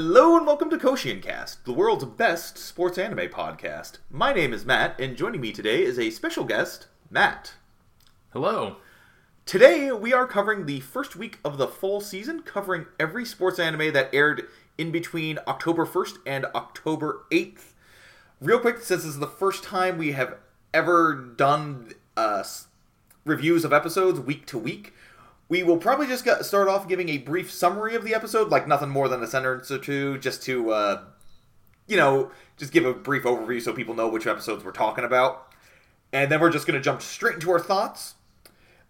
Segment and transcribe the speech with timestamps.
[0.00, 3.98] Hello and welcome to Koshien Cast, the world's best sports anime podcast.
[4.08, 7.54] My name is Matt, and joining me today is a special guest, Matt.
[8.32, 8.76] Hello.
[9.44, 13.92] Today we are covering the first week of the fall season, covering every sports anime
[13.92, 14.46] that aired
[14.78, 17.72] in between October 1st and October 8th.
[18.40, 20.36] Real quick, since this is the first time we have
[20.72, 22.44] ever done uh,
[23.24, 24.94] reviews of episodes week to week,
[25.48, 28.68] we will probably just get, start off giving a brief summary of the episode, like
[28.68, 31.04] nothing more than a sentence or two, just to, uh,
[31.86, 35.52] you know, just give a brief overview so people know which episodes we're talking about.
[36.12, 38.14] And then we're just going to jump straight into our thoughts.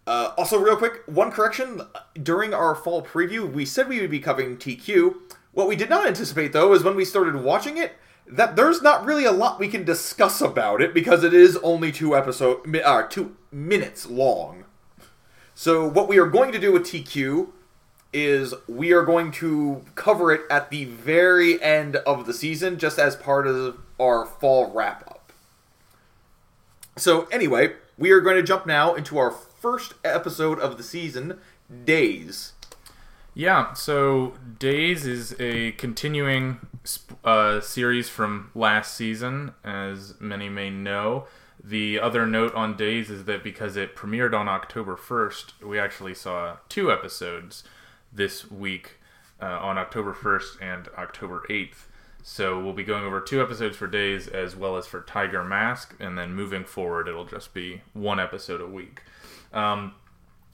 [0.05, 1.81] Uh, also, real quick, one correction.
[2.21, 5.15] During our fall preview, we said we would be covering Teekyu.
[5.51, 7.93] What we did not anticipate, though, is when we started watching it,
[8.27, 11.91] that there's not really a lot we can discuss about it because it is only
[11.91, 14.65] two episode, uh, two minutes long.
[15.59, 17.49] So what we are going to do with Teekyu
[18.13, 22.97] is we are going to cover it at the very end of the season, just
[22.97, 25.33] as part of our fall wrap up.
[26.95, 31.41] So anyway, we are going to jump now into our first episode of the season,
[31.83, 32.53] Days.
[33.33, 36.65] Yeah, so Days is a continuing
[37.25, 41.27] uh, series from last season, as many may know.
[41.61, 46.15] The other note on Days is that because it premiered on October 1st, we actually
[46.15, 47.63] saw two episodes
[48.11, 48.97] this week
[49.41, 51.85] uh, on October 1st and October 8th.
[52.23, 55.95] So we'll be going over two episodes for Days as well as for Tiger Mask,
[55.99, 59.01] and then moving forward, it'll just be one episode a week.
[59.53, 59.93] Um,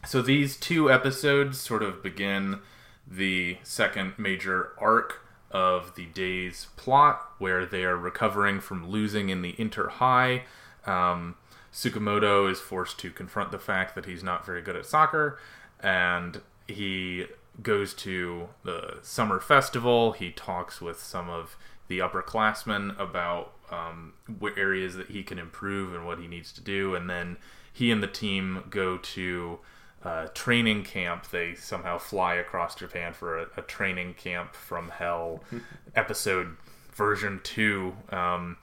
[0.05, 2.59] so these two episodes sort of begin
[3.07, 9.41] the second major arc of the day's plot, where they are recovering from losing in
[9.41, 10.43] the Inter High.
[10.85, 11.35] Um,
[11.73, 15.39] Tsukamoto is forced to confront the fact that he's not very good at soccer,
[15.81, 17.25] and he
[17.61, 20.13] goes to the summer festival.
[20.13, 21.57] He talks with some of
[21.87, 26.61] the upperclassmen about um, what areas that he can improve and what he needs to
[26.61, 27.37] do, and then
[27.71, 29.59] he and the team go to
[30.03, 31.29] uh, training camp.
[31.29, 35.43] They somehow fly across Japan for a, a training camp from hell,
[35.95, 36.55] episode
[36.93, 38.57] version two, um,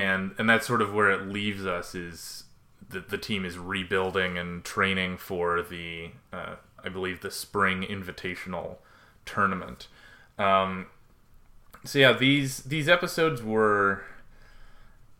[0.00, 1.94] and and that's sort of where it leaves us.
[1.94, 2.44] Is
[2.88, 8.76] the the team is rebuilding and training for the uh, I believe the spring invitational
[9.26, 9.88] tournament.
[10.38, 10.86] Um,
[11.84, 14.04] so yeah, these these episodes were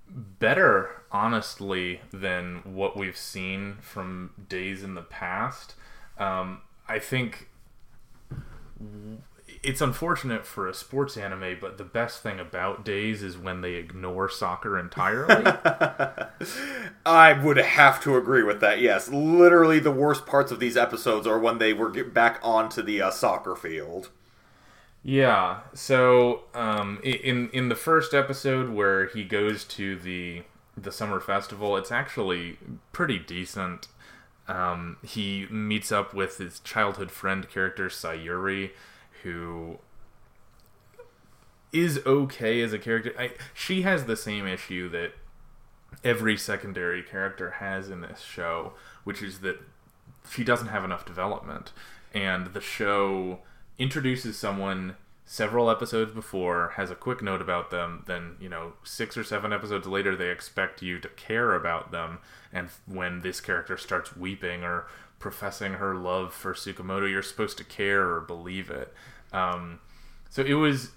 [0.09, 5.75] better, honestly, than what we've seen from days in the past.
[6.19, 7.49] Um, I think
[9.63, 13.75] it's unfortunate for a sports anime, but the best thing about Days is when they
[13.75, 15.45] ignore soccer entirely.
[17.07, 18.81] I would have to agree with that.
[18.81, 22.83] Yes, literally the worst parts of these episodes are when they were get back onto
[22.83, 24.11] the uh, soccer field.
[25.03, 25.61] Yeah.
[25.75, 30.43] So um, in in the first episode where he goes to the
[30.77, 32.59] the summer festival, it's actually
[32.93, 33.89] pretty decent.
[34.49, 38.71] Um, he meets up with his childhood friend character Sayuri,
[39.23, 39.79] who
[41.73, 43.13] is okay as a character.
[43.19, 45.13] I, she has the same issue that
[46.05, 48.73] every secondary character has in this show,
[49.05, 49.61] which is that
[50.31, 51.73] she doesn't have enough development.
[52.13, 53.41] And the show
[53.79, 59.17] introduces someone several episodes before, has a quick note about them, then, you know, six
[59.17, 62.19] or seven episodes later, they expect you to care about them.
[62.53, 64.89] And when this character starts weeping or
[65.21, 68.93] professing her love for Tsukamoto, you're supposed to care or believe it.
[69.33, 69.79] Um,
[70.29, 70.91] so it was.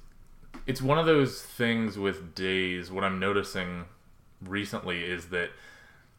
[0.65, 2.89] It's one of those things with days.
[2.89, 3.85] What I'm noticing
[4.41, 5.49] recently is that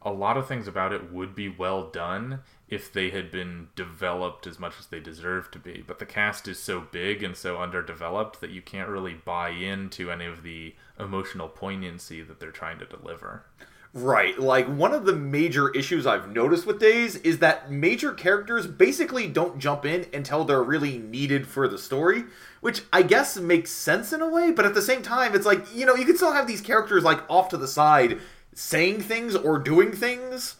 [0.01, 4.45] a lot of things about it would be well done if they had been developed
[4.45, 5.83] as much as they deserve to be.
[5.85, 10.11] But the cast is so big and so underdeveloped that you can't really buy into
[10.11, 13.45] any of the emotional poignancy that they're trying to deliver.
[13.95, 14.37] Right.
[14.37, 19.25] Like one of the major issues I've noticed with Days is that major characters basically
[19.25, 22.25] don't jump in until they're really needed for the story,
[22.59, 25.73] which I guess makes sense in a way, but at the same time it's like,
[25.73, 28.19] you know, you can still have these characters like off to the side
[28.53, 30.57] saying things or doing things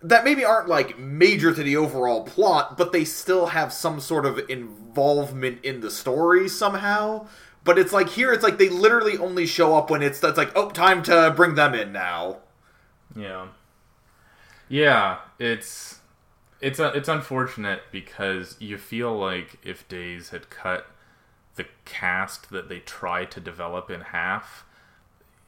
[0.00, 4.24] that maybe aren't like major to the overall plot, but they still have some sort
[4.24, 7.26] of involvement in the story somehow.
[7.64, 10.52] But it's like here, it's like they literally only show up when it's that's like,
[10.54, 12.42] oh, time to bring them in now.
[13.16, 13.48] Yeah.
[14.68, 16.00] Yeah, it's
[16.60, 20.86] it's uh, it's unfortunate because you feel like if Days had cut
[21.56, 24.64] the cast that they try to develop in half,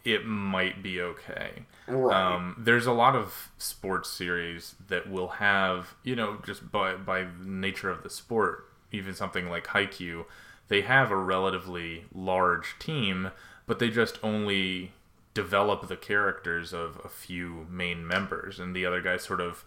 [0.05, 1.65] it might be okay.
[1.89, 2.35] Right.
[2.35, 7.27] Um, there's a lot of sports series that will have, you know, just by by
[7.43, 10.27] nature of the sport, even something like Haikyuu,
[10.69, 13.31] they have a relatively large team,
[13.67, 14.93] but they just only
[15.37, 19.65] develop the characters of a few main members, and the other guys sort of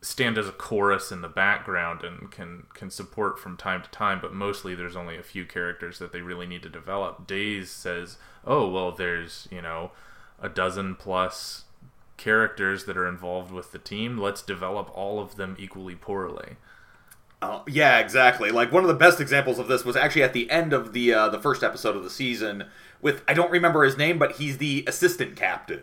[0.00, 4.20] stand as a chorus in the background and can can support from time to time
[4.20, 7.26] but mostly there's only a few characters that they really need to develop.
[7.26, 9.92] Days says oh well there's you know
[10.42, 11.64] a dozen plus
[12.16, 14.18] characters that are involved with the team.
[14.18, 16.56] Let's develop all of them equally poorly.
[17.42, 18.50] Uh, yeah, exactly.
[18.50, 21.14] Like one of the best examples of this was actually at the end of the
[21.14, 22.64] uh, the first episode of the season
[23.02, 25.82] with I don't remember his name, but he's the assistant captain.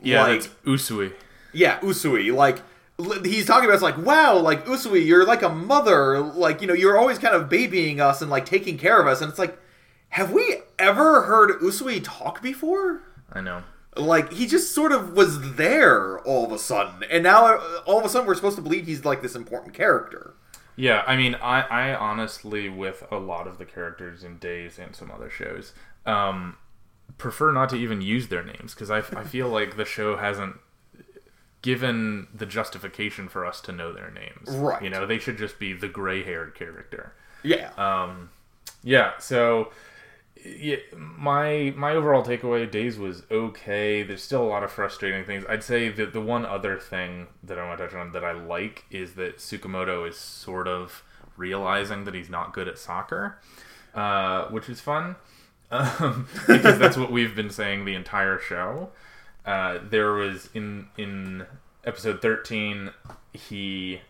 [0.00, 1.12] Yeah, like, that's Usui.
[1.52, 2.34] Yeah, Usui.
[2.34, 2.58] Like
[2.98, 6.74] he's talking about it's like wow like usui you're like a mother like you know
[6.74, 9.58] you're always kind of babying us and like taking care of us and it's like
[10.10, 13.02] have we ever heard usui talk before
[13.32, 13.62] i know
[13.96, 17.98] like he just sort of was there all of a sudden and now uh, all
[17.98, 20.34] of a sudden we're supposed to believe he's like this important character
[20.76, 24.94] yeah i mean i i honestly with a lot of the characters in days and
[24.94, 25.72] some other shows
[26.06, 26.56] um
[27.18, 30.56] prefer not to even use their names because I, I feel like the show hasn't
[31.62, 34.50] given the justification for us to know their names.
[34.50, 34.82] Right.
[34.82, 37.14] You know, they should just be the gray-haired character.
[37.44, 37.70] Yeah.
[37.76, 38.30] Um,
[38.82, 39.12] yeah.
[39.18, 39.70] So,
[40.44, 44.02] yeah, my my overall takeaway days was okay.
[44.02, 45.44] There's still a lot of frustrating things.
[45.48, 48.32] I'd say that the one other thing that I want to touch on that I
[48.32, 51.04] like is that Tsukamoto is sort of
[51.36, 53.38] realizing that he's not good at soccer,
[53.94, 55.14] uh, which is fun.
[55.72, 58.90] Um, because that's what we've been saying the entire show.
[59.44, 61.46] Uh, there was in in
[61.84, 62.90] episode 13
[63.32, 64.00] he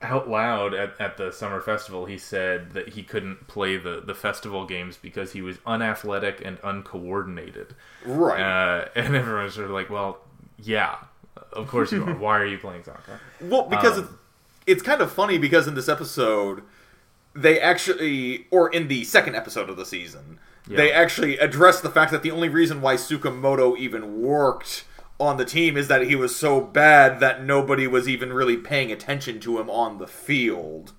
[0.00, 4.14] out loud at, at the summer festival he said that he couldn't play the, the
[4.16, 7.76] festival games because he was unathletic and uncoordinated.
[8.04, 8.40] Right.
[8.40, 10.18] Uh, and everyone's sort of like well
[10.58, 10.96] yeah
[11.52, 12.14] of course you are.
[12.18, 13.20] Why are you playing soccer?
[13.40, 16.64] Well because um, it's, it's kind of funny because in this episode
[17.34, 20.76] they actually or in the second episode of the season yeah.
[20.76, 24.84] they actually address the fact that the only reason why Tsukamoto even worked
[25.18, 28.90] on the team is that he was so bad that nobody was even really paying
[28.90, 30.92] attention to him on the field.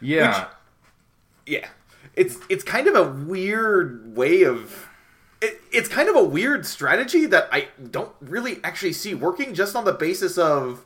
[0.00, 0.40] Yeah.
[0.40, 0.48] Which,
[1.46, 1.68] yeah.
[2.14, 4.88] It's it's kind of a weird way of
[5.40, 9.76] it, it's kind of a weird strategy that I don't really actually see working just
[9.76, 10.84] on the basis of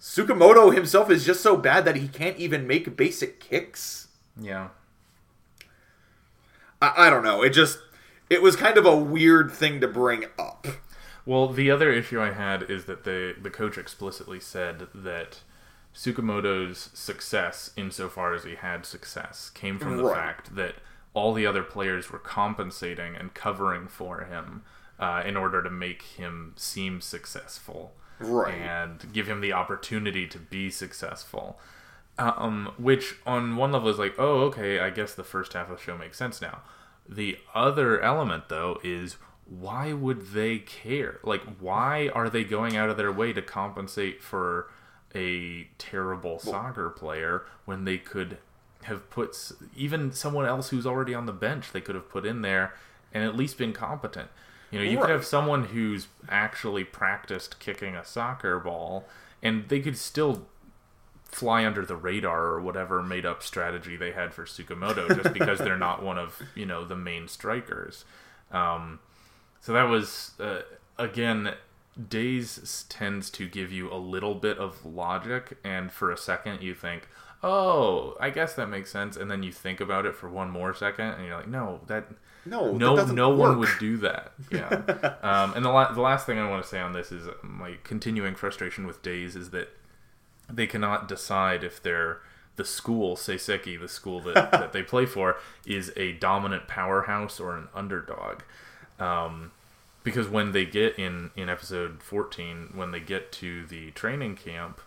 [0.00, 4.08] Tsukamoto himself is just so bad that he can't even make basic kicks.
[4.40, 4.68] Yeah.
[6.82, 7.42] I, I don't know.
[7.42, 7.78] It just
[8.28, 10.66] it was kind of a weird thing to bring up.
[11.24, 15.38] Well, the other issue I had is that the the coach explicitly said that
[15.94, 20.16] Tsukamoto's success, insofar as he had success, came from the right.
[20.16, 20.76] fact that
[21.14, 24.62] all the other players were compensating and covering for him
[24.98, 30.38] uh, in order to make him seem successful, right, and give him the opportunity to
[30.38, 31.60] be successful.
[32.18, 35.78] Um, which on one level is like, oh, okay, I guess the first half of
[35.78, 36.60] the show makes sense now.
[37.08, 39.16] The other element, though, is
[39.46, 41.20] why would they care?
[41.22, 44.70] Like, why are they going out of their way to compensate for
[45.14, 48.38] a terrible soccer player when they could
[48.84, 52.42] have put even someone else who's already on the bench they could have put in
[52.42, 52.74] there
[53.12, 54.28] and at least been competent?
[54.70, 55.06] You know, you right.
[55.06, 59.06] could have someone who's actually practiced kicking a soccer ball
[59.42, 60.46] and they could still
[61.32, 65.58] fly under the radar or whatever made up strategy they had for Tsukamoto just because
[65.58, 68.04] they're not one of you know the main strikers.
[68.52, 69.00] Um,
[69.60, 70.60] so that was uh,
[70.98, 71.54] again.
[72.08, 76.74] Days tends to give you a little bit of logic, and for a second you
[76.74, 77.06] think,
[77.42, 80.72] "Oh, I guess that makes sense," and then you think about it for one more
[80.72, 82.06] second, and you're like, "No, that
[82.46, 83.38] no, no, that no work.
[83.50, 84.68] one would do that." Yeah.
[85.22, 87.76] um, and the la- the last thing I want to say on this is my
[87.84, 89.68] continuing frustration with Days is that
[90.54, 92.20] they cannot decide if they're
[92.56, 97.56] the school Seiseki, the school that, that they play for, is a dominant powerhouse or
[97.56, 98.40] an underdog.
[98.98, 99.52] Um,
[100.04, 104.80] because when they get in in episode 14 when they get to the training camp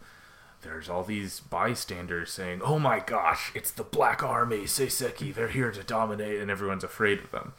[0.62, 5.72] there's all these bystanders saying oh my gosh it's the black army seiseki they're here
[5.72, 7.54] to dominate and everyone's afraid of them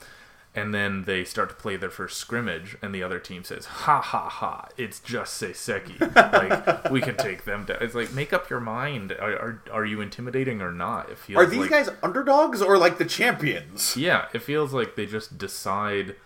[0.56, 4.00] and then they start to play their first scrimmage, and the other team says, "Ha
[4.00, 4.68] ha ha!
[4.78, 6.00] It's just Seiseki.
[6.32, 9.12] like we can take them down." It's like make up your mind.
[9.12, 11.10] Are are, are you intimidating or not?
[11.10, 11.36] It feels.
[11.36, 13.98] Are these like, guys underdogs or like the champions?
[13.98, 16.16] Yeah, it feels like they just decide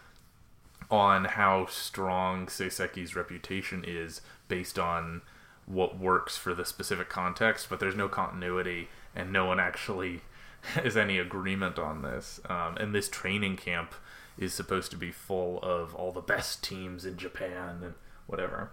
[0.93, 5.23] on how strong Seiseki's reputation is based on
[5.67, 10.21] what works for the specific context, but there's no continuity, and no one actually
[10.75, 12.41] has any agreement on this.
[12.49, 13.93] Um, and this training camp
[14.41, 17.95] is supposed to be full of all the best teams in Japan and
[18.27, 18.73] whatever.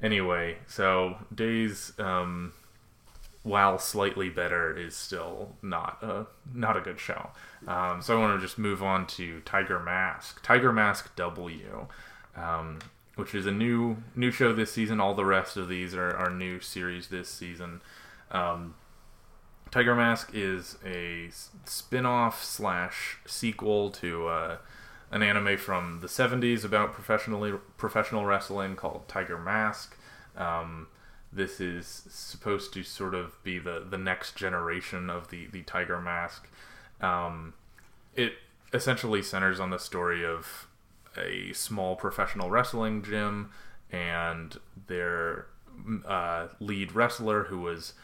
[0.00, 2.52] Anyway, so Days um,
[3.42, 7.30] while slightly better, is still not a not a good show.
[7.66, 11.86] Um, so I want to just move on to Tiger Mask, Tiger Mask W,
[12.36, 12.78] um,
[13.16, 15.00] which is a new new show this season.
[15.00, 17.80] All the rest of these are, new series this season.
[18.30, 18.74] Um,
[19.70, 21.30] Tiger Mask is a
[21.64, 24.56] spin-off slash sequel to uh,
[25.10, 29.96] an anime from the 70s about professionally professional wrestling called Tiger Mask.
[30.36, 30.88] Um,
[31.32, 36.00] this is supposed to sort of be the, the next generation of the, the Tiger
[36.00, 36.48] Mask.
[37.00, 37.54] Um,
[38.14, 38.34] it
[38.72, 40.68] essentially centers on the story of
[41.16, 43.50] a small professional wrestling gym
[43.90, 45.46] and their
[46.06, 47.94] uh, lead wrestler who was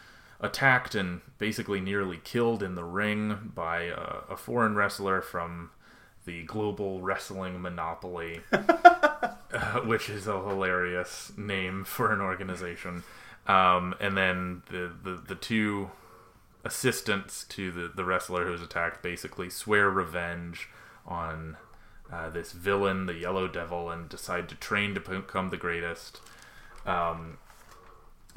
[0.40, 5.70] attacked and basically nearly killed in the ring by a, a foreign wrestler from
[6.24, 13.02] the global wrestling monopoly, uh, which is a hilarious name for an organization.
[13.46, 15.90] Um, and then the, the, the two
[16.64, 20.68] assistants to the, the wrestler who was attacked basically swear revenge
[21.06, 21.58] on
[22.10, 26.20] uh, this villain, the Yellow Devil, and decide to train to become the greatest.
[26.86, 27.38] Um,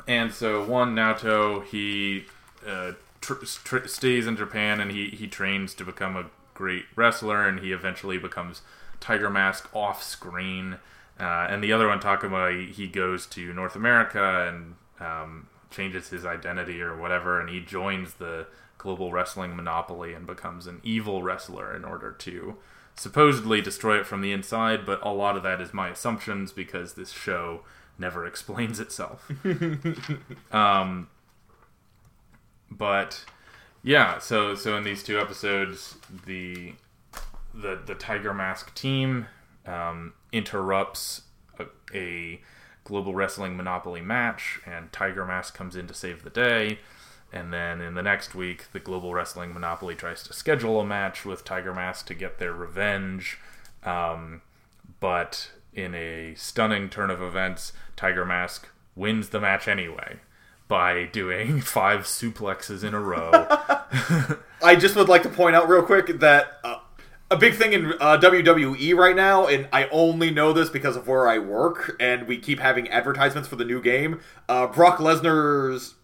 [0.08, 2.25] and so one Naoto he
[2.65, 6.25] uh, tr- tr- stays in Japan and he he trains to become a
[6.58, 8.62] great wrestler and he eventually becomes
[9.00, 10.80] Tiger Mask off screen.
[11.20, 16.10] Uh, and the other one Takuma he, he goes to North America and um, changes
[16.10, 18.48] his identity or whatever and he joins the
[18.78, 22.56] global wrestling monopoly and becomes an evil wrestler in order to
[22.96, 26.94] supposedly destroy it from the inside but a lot of that is my assumptions because
[26.94, 27.62] this show
[28.00, 29.30] never explains itself.
[30.52, 31.08] um,
[32.70, 33.26] but
[33.84, 36.74] yeah, so so in these two episodes, the
[37.54, 39.28] the the Tiger Mask team
[39.66, 41.22] um, interrupts
[41.60, 42.42] a, a
[42.84, 46.80] global wrestling monopoly match, and Tiger Mask comes in to save the day.
[47.34, 51.26] And then in the next week, the Global Wrestling Monopoly tries to schedule a match
[51.26, 53.38] with Tiger Mask to get their revenge.
[53.84, 54.42] Um,
[55.02, 60.22] but in a stunning turn of events, Tiger Mask wins the match anyway
[60.68, 63.32] by doing five suplexes in a row.
[64.64, 66.80] I just would like to point out real quick that uh,
[67.30, 71.08] a big thing in uh, WWE right now, and I only know this because of
[71.08, 74.22] where I work, and we keep having advertisements for the new game.
[74.48, 75.96] Uh, Brock Lesnar's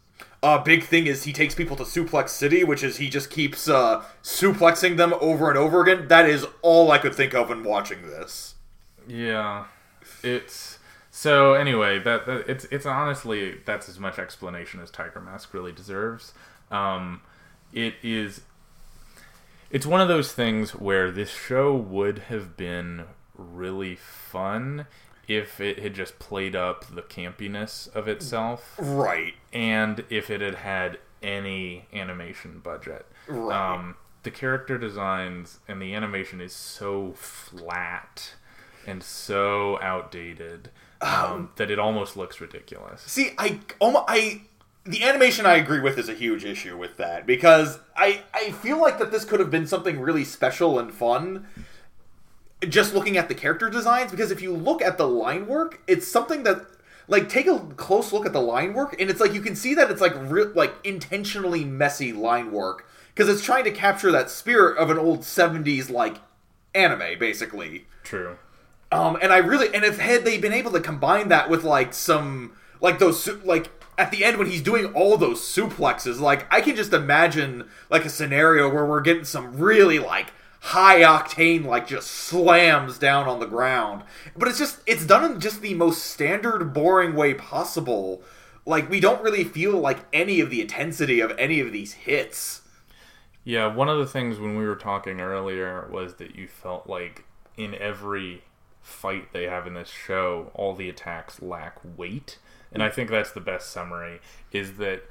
[0.43, 3.69] uh, big thing is he takes people to Suplex City, which is he just keeps
[3.69, 6.09] uh, suplexing them over and over again.
[6.09, 8.55] That is all I could think of when watching this.
[9.07, 9.65] Yeah,
[10.21, 10.72] it's
[11.23, 11.99] so anyway.
[11.99, 16.33] That, that it's it's honestly that's as much explanation as Tiger Mask really deserves.
[16.69, 17.21] Um,
[17.71, 18.41] it is.
[19.71, 24.85] It's one of those things where this show would have been really fun
[25.25, 29.35] if it had just played up the campiness of itself, right?
[29.53, 33.73] And if it had had any animation budget, right?
[33.73, 38.35] Um, the character designs and the animation is so flat
[38.85, 40.69] and so outdated
[41.01, 43.01] um, um, that it almost looks ridiculous.
[43.01, 44.43] See, I almost I
[44.85, 48.79] the animation I agree with is a huge issue with that because I I feel
[48.79, 51.47] like that this could have been something really special and fun
[52.67, 56.07] just looking at the character designs because if you look at the line work it's
[56.07, 56.65] something that
[57.07, 59.73] like take a close look at the line work and it's like you can see
[59.73, 64.29] that it's like re- like intentionally messy line work because it's trying to capture that
[64.29, 66.17] spirit of an old 70s like
[66.73, 68.37] anime basically true
[68.93, 71.95] um, and I really, and if had they been able to combine that with like
[71.95, 76.61] some, like those, like at the end when he's doing all those suplexes, like I
[76.61, 81.87] can just imagine like a scenario where we're getting some really like high octane, like
[81.87, 84.03] just slams down on the ground.
[84.37, 88.21] But it's just, it's done in just the most standard, boring way possible.
[88.63, 92.61] Like we don't really feel like any of the intensity of any of these hits.
[93.43, 97.25] Yeah, one of the things when we were talking earlier was that you felt like
[97.57, 98.43] in every
[98.83, 102.37] fight they have in this show, all the attacks lack weight.
[102.71, 104.19] And I think that's the best summary
[104.51, 105.03] is that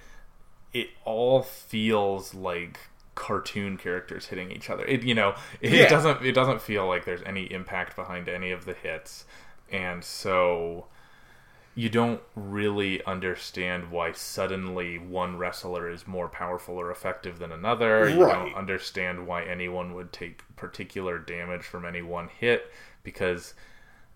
[0.73, 2.79] it all feels like
[3.15, 4.85] cartoon characters hitting each other.
[4.85, 5.89] It you know, it, yeah.
[5.89, 9.25] doesn't it doesn't feel like there's any impact behind any of the hits.
[9.71, 10.87] And so
[11.75, 18.03] you don't really understand why suddenly one wrestler is more powerful or effective than another.
[18.03, 18.15] Right.
[18.15, 22.71] You don't understand why anyone would take particular damage from any one hit
[23.03, 23.55] because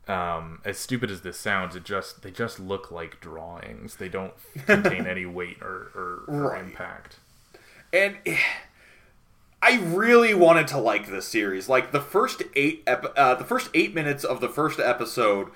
[0.09, 3.97] um, as stupid as this sounds, it just they just look like drawings.
[3.97, 4.35] They don't
[4.67, 5.91] contain any weight or,
[6.29, 6.65] or, right.
[6.65, 7.19] impact.
[7.93, 8.17] And
[9.63, 11.69] I really wanted to like this series.
[11.69, 15.49] Like the first eight, ep- uh, the first eight minutes of the first episode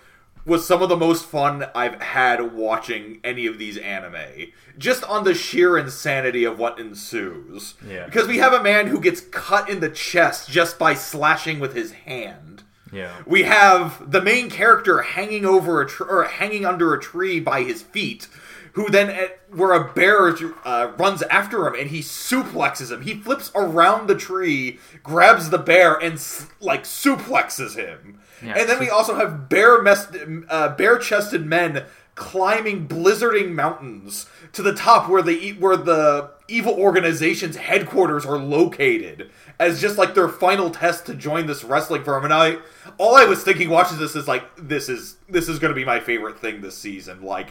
[0.47, 4.49] was some of the most fun I've had watching any of these anime.
[4.79, 7.75] Just on the sheer insanity of what ensues.
[7.87, 8.07] Yeah.
[8.07, 11.75] Because we have a man who gets cut in the chest just by slashing with
[11.75, 12.50] his hand.
[12.93, 13.15] Yeah.
[13.27, 17.63] We have the main character hanging over a tr- or hanging under a tree by
[17.63, 18.27] his feet,
[18.73, 20.29] who then at, where a bear
[20.65, 23.03] uh, runs after him and he suplexes him.
[23.03, 28.21] He flips around the tree, grabs the bear, and s- like suplexes him.
[28.43, 28.55] Yeah.
[28.59, 30.17] And then we also have bare messed,
[30.49, 36.75] uh, bare chested men climbing blizzarding mountains to the top where the where the evil
[36.75, 42.25] organization's headquarters are located as just like their final test to join this wrestling firm.
[42.25, 42.59] And I
[42.99, 45.85] all I was thinking watching this is like this is this is going to be
[45.85, 47.23] my favorite thing this season.
[47.23, 47.51] Like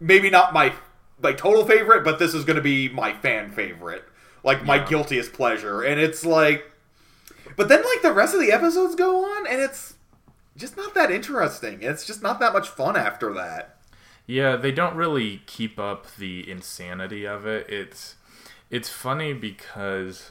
[0.00, 0.72] maybe not my
[1.22, 4.04] my total favorite but this is going to be my fan favorite.
[4.42, 4.86] Like my Yeah.
[4.86, 5.82] guiltiest pleasure.
[5.82, 6.64] And it's like
[7.56, 9.94] but then like the rest of the episodes go on and it's
[10.56, 11.78] just not that interesting.
[11.82, 13.76] It's just not that much fun after that
[14.30, 17.68] Yeah, they don't really keep up the insanity of it.
[17.68, 18.14] It's
[18.70, 20.30] it's funny because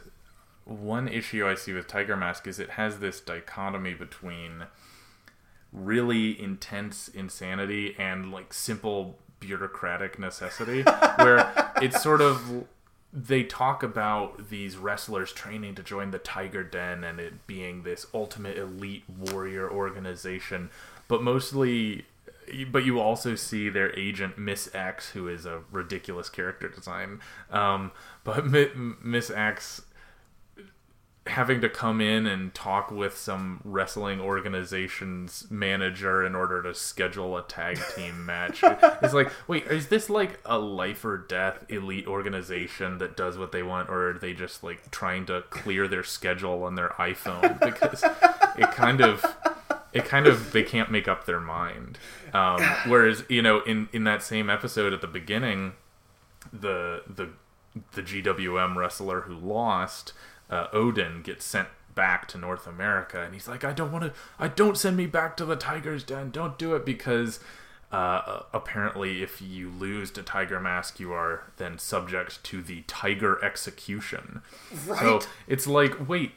[0.63, 4.67] one issue I see with Tiger Mask is it has this dichotomy between
[5.73, 10.83] really intense insanity and like simple bureaucratic necessity
[11.17, 11.51] where
[11.81, 12.67] it's sort of
[13.11, 18.07] they talk about these wrestlers training to join the Tiger Den and it being this
[18.13, 20.69] ultimate elite warrior organization,
[21.09, 22.05] but mostly
[22.71, 27.19] but you also see their agent Miss X, who is a ridiculous character design.
[27.51, 27.91] Um,
[28.23, 28.69] but Mi-
[29.03, 29.81] Miss X
[31.29, 37.37] having to come in and talk with some wrestling organization's manager in order to schedule
[37.37, 38.61] a tag team match.
[38.63, 43.51] It's like, wait, is this like a life or death elite organization that does what
[43.51, 47.59] they want, or are they just like trying to clear their schedule on their iPhone?
[47.59, 48.03] Because
[48.57, 49.23] it kind of
[49.93, 51.97] it kind of they can't make up their mind.
[52.33, 55.73] Um, whereas you know in in that same episode at the beginning,
[56.51, 57.29] the the
[57.93, 60.13] the GWM wrestler who lost,
[60.49, 64.13] uh, Odin, gets sent back to North America, and he's like, I don't want to,
[64.39, 66.31] I don't send me back to the Tiger's Den.
[66.31, 67.39] Don't do it because.
[67.91, 73.43] Uh, apparently, if you lose to Tiger Mask, you are then subject to the Tiger
[73.43, 74.43] Execution.
[74.85, 74.99] Right.
[74.99, 76.33] So it's like, wait,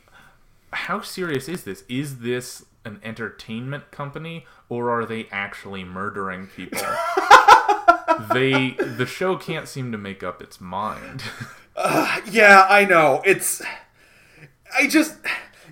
[0.72, 1.84] how serious is this?
[1.90, 6.80] Is this an entertainment company or are they actually murdering people?
[8.32, 11.22] they the show can't seem to make up its mind.
[12.30, 13.22] Yeah, I know.
[13.24, 13.62] It's.
[14.78, 15.16] I just.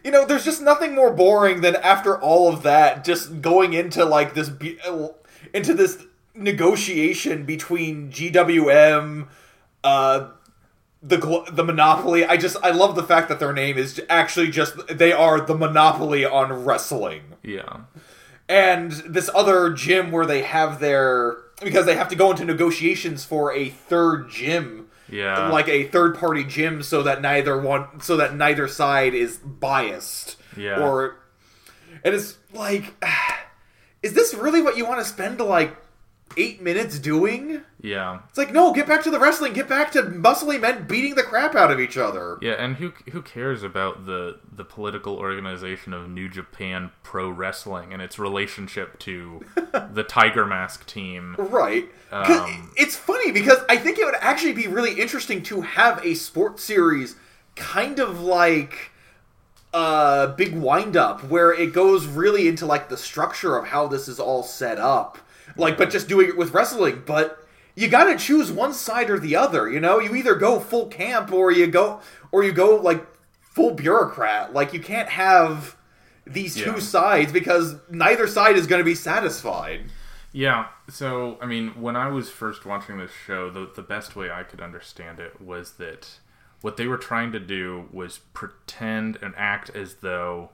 [0.03, 4.05] You know, there's just nothing more boring than after all of that, just going into
[4.05, 4.49] like this.
[4.49, 4.79] be-
[5.53, 9.29] into this negotiation between GWM,
[9.85, 10.29] uh,
[11.03, 12.25] the the monopoly.
[12.25, 15.55] I just I love the fact that their name is actually just they are the
[15.57, 17.81] monopoly on wrestling yeah.
[18.49, 23.25] and this other gym where they have their because they have to go into negotiations
[23.25, 25.49] for a third gym Yeah.
[25.49, 30.37] like a third party gym so that neither one so that neither side is biased
[30.57, 30.81] Yeah.
[30.81, 31.17] or
[32.05, 32.95] and it's like
[34.03, 35.77] is this really what you want to spend like
[36.37, 38.21] eight minutes doing yeah.
[38.29, 41.23] it's like no get back to the wrestling get back to muscly men beating the
[41.23, 45.93] crap out of each other Yeah, and who who cares about the the political organization
[45.93, 49.45] of New Japan Pro Wrestling and its relationship to
[49.93, 51.37] the Tiger Mask team?
[51.39, 51.89] Right.
[52.11, 56.15] Um, it's funny because I think it would actually be really interesting to have a
[56.15, 57.17] sports series
[57.57, 58.91] kind of like
[59.73, 64.09] a big wind up where it goes really into like the structure of how this
[64.09, 65.19] is all set up.
[65.57, 69.19] Like but just doing it with wrestling, but you got to choose one side or
[69.19, 69.99] the other, you know?
[70.01, 72.01] You either go full camp or you go
[72.33, 73.07] or you go like
[73.41, 74.53] full bureaucrat.
[74.53, 75.77] Like you can't have
[76.27, 76.79] these two Yeah.
[76.79, 79.83] sides because neither side is going to be satisfied.
[80.33, 84.31] Yeah, so I mean, when I was first watching this show, the the best way
[84.31, 86.21] I could understand it was that
[86.61, 90.51] what they were trying to do was pretend and act as though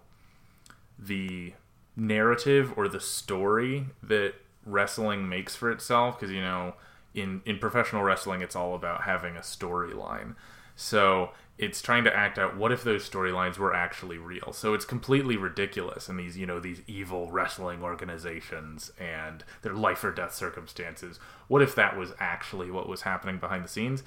[0.99, 1.53] the
[1.95, 4.35] narrative or the story that
[4.67, 6.75] wrestling makes for itself because you know
[7.15, 10.35] in in professional wrestling it's all about having a storyline.
[10.75, 14.53] So it's trying to act out what if those storylines were actually real?
[14.53, 20.05] So it's completely ridiculous and these you know these evil wrestling organizations and their life
[20.05, 21.19] or death circumstances.
[21.49, 24.03] What if that was actually what was happening behind the scenes?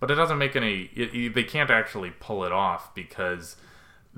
[0.00, 3.56] But it doesn't make any it, it- they can't actually pull it off because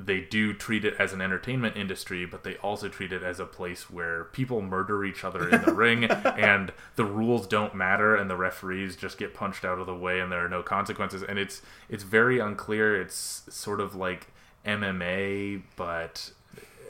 [0.07, 3.45] they do treat it as an entertainment industry, but they also treat it as a
[3.45, 8.31] place where people murder each other in the ring and the rules don't matter and
[8.31, 11.39] the referees just get punched out of the way and there are no consequences and
[11.39, 13.01] it's it's very unclear.
[13.01, 14.29] It's sort of like
[14.65, 16.33] MMA, but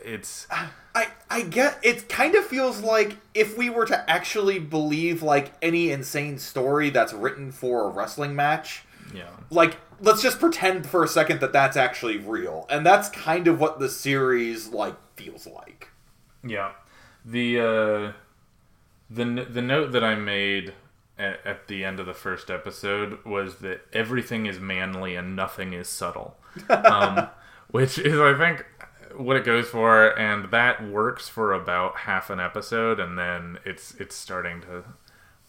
[0.05, 0.47] it's
[0.95, 5.53] I I get it kind of feels like if we were to actually believe like
[5.63, 9.31] any insane story that's written for a wrestling match, Yeah.
[9.51, 12.67] like let's just pretend for a second that that's actually real.
[12.71, 15.89] And that's kind of what the series like feels like.
[16.47, 16.73] Yeah.
[17.25, 18.13] The uh,
[19.11, 20.75] the the note that I made
[21.19, 25.73] at, at the end of the first episode was that everything is manly and nothing
[25.73, 26.37] is subtle,
[26.69, 27.29] um,
[27.71, 28.65] which is I think
[29.17, 33.95] what it goes for, and that works for about half an episode, and then it's
[33.97, 34.85] it's starting to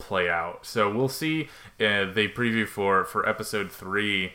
[0.01, 0.65] play out.
[0.65, 1.49] So we'll see.
[1.79, 4.33] Uh, they preview for for episode three.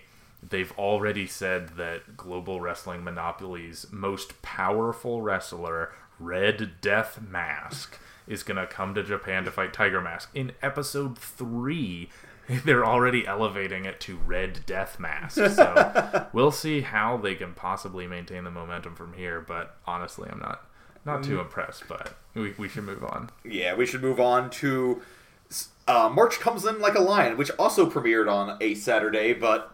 [0.49, 8.59] They've already said that Global Wrestling Monopoly's most powerful wrestler, Red Death Mask, is going
[8.59, 10.31] to come to Japan to fight Tiger Mask.
[10.35, 12.11] In episode three,
[12.65, 15.35] they're already elevating it to Red Death Mask.
[15.35, 19.41] So we'll see how they can possibly maintain the momentum from here.
[19.41, 20.65] But honestly, I'm not
[21.05, 21.85] not too impressed.
[21.89, 23.31] But we, we should move on.
[23.45, 25.01] Yeah, we should move on to
[25.89, 29.73] uh, March Comes In Like a Lion, which also premiered on a Saturday, but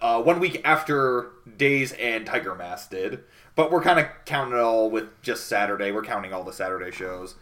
[0.00, 3.24] uh, one week after Days and Tiger Mask did.
[3.54, 5.90] But we're kind of counting it all with just Saturday.
[5.90, 7.34] We're counting all the Saturday shows.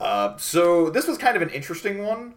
[0.00, 2.34] Uh, so this was kind of an interesting one.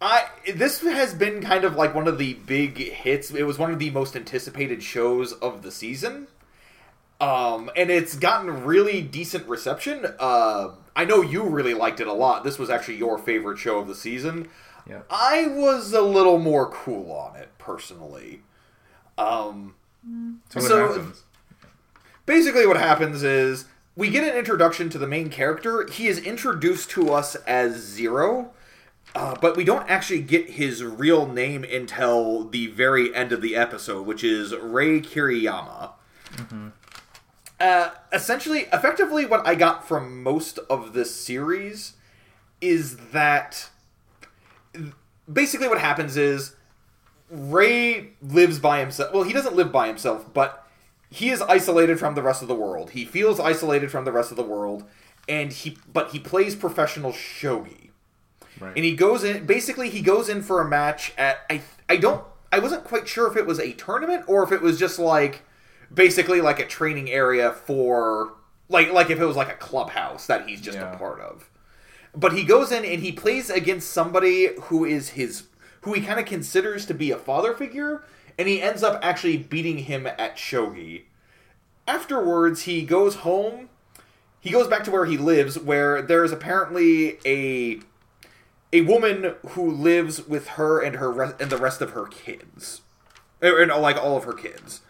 [0.00, 3.30] I this has been kind of like one of the big hits.
[3.30, 6.28] It was one of the most anticipated shows of the season.
[7.20, 10.06] Um, and it's gotten really decent reception.
[10.18, 12.44] Uh, I know you really liked it a lot.
[12.44, 14.48] This was actually your favorite show of the season.
[14.88, 15.02] Yeah.
[15.10, 18.42] I was a little more cool on it personally.
[19.18, 19.74] Um,
[20.48, 21.22] So what So- happens?
[22.26, 25.86] basically, what happens is we get an introduction to the main character.
[25.86, 28.50] He is introduced to us as Zero,
[29.14, 33.54] uh, but we don't actually get his real name until the very end of the
[33.56, 35.90] episode, which is Rei Kiriyama.
[37.60, 41.92] Uh, essentially, effectively, what I got from most of this series
[42.60, 43.68] is that
[45.30, 46.56] basically what happens is
[47.30, 49.12] Rei lives by himself.
[49.12, 50.66] Well, he doesn't live by himself, but
[51.10, 52.90] he is isolated from the rest of the world.
[52.90, 54.84] He feels isolated from the rest of the world,
[55.28, 57.90] and he but he plays professional shogi.
[58.58, 58.72] Right.
[58.74, 62.24] And he goes in basically he goes in for a match at I I don't
[62.52, 65.42] I wasn't quite sure if it was a tournament or if it was just like
[65.92, 68.32] basically like a training area for
[68.68, 70.92] like like if it was like a clubhouse that he's just Yeah.
[70.94, 71.50] a part of.
[72.14, 75.44] But he goes in and he plays against somebody who is his
[75.82, 78.02] who he kind of considers to be a father figure
[78.38, 81.02] and he ends up actually beating him at shogi.
[81.86, 83.68] Afterwards, he goes home.
[84.40, 87.80] He goes back to where he lives where there's apparently a
[88.72, 92.82] a woman who lives with her and her re- and the rest of her kids,
[93.42, 94.80] or, and like all of her kids,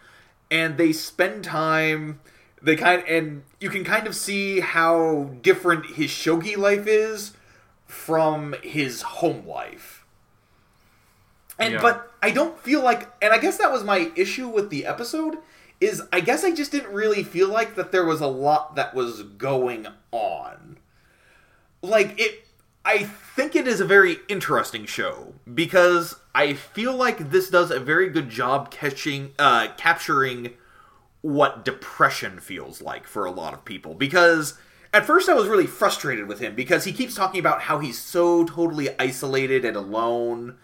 [0.51, 2.19] and they spend time.
[2.61, 7.33] They kind and you can kind of see how different his shogi life is
[7.87, 10.05] from his home life.
[11.57, 11.81] And Yeah.
[11.81, 15.37] but I don't feel like, and I guess that was my issue with the episode.
[15.79, 18.93] Is I guess I just didn't really feel like that there was a lot that
[18.93, 20.77] was going on
[21.81, 22.47] like it
[22.85, 27.79] i think it is a very interesting show because i feel like this does a
[27.79, 30.53] very good job catching uh capturing
[31.21, 33.93] what depression feels like for a lot of people.
[33.93, 34.55] Because
[34.93, 37.97] at first i was really frustrated with him because he keeps talking about how he's
[37.97, 40.57] so totally isolated and alone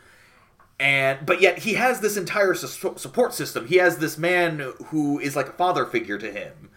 [0.80, 3.66] and but yet he has this entire su- support system.
[3.68, 6.70] He has this man who is like a father figure to him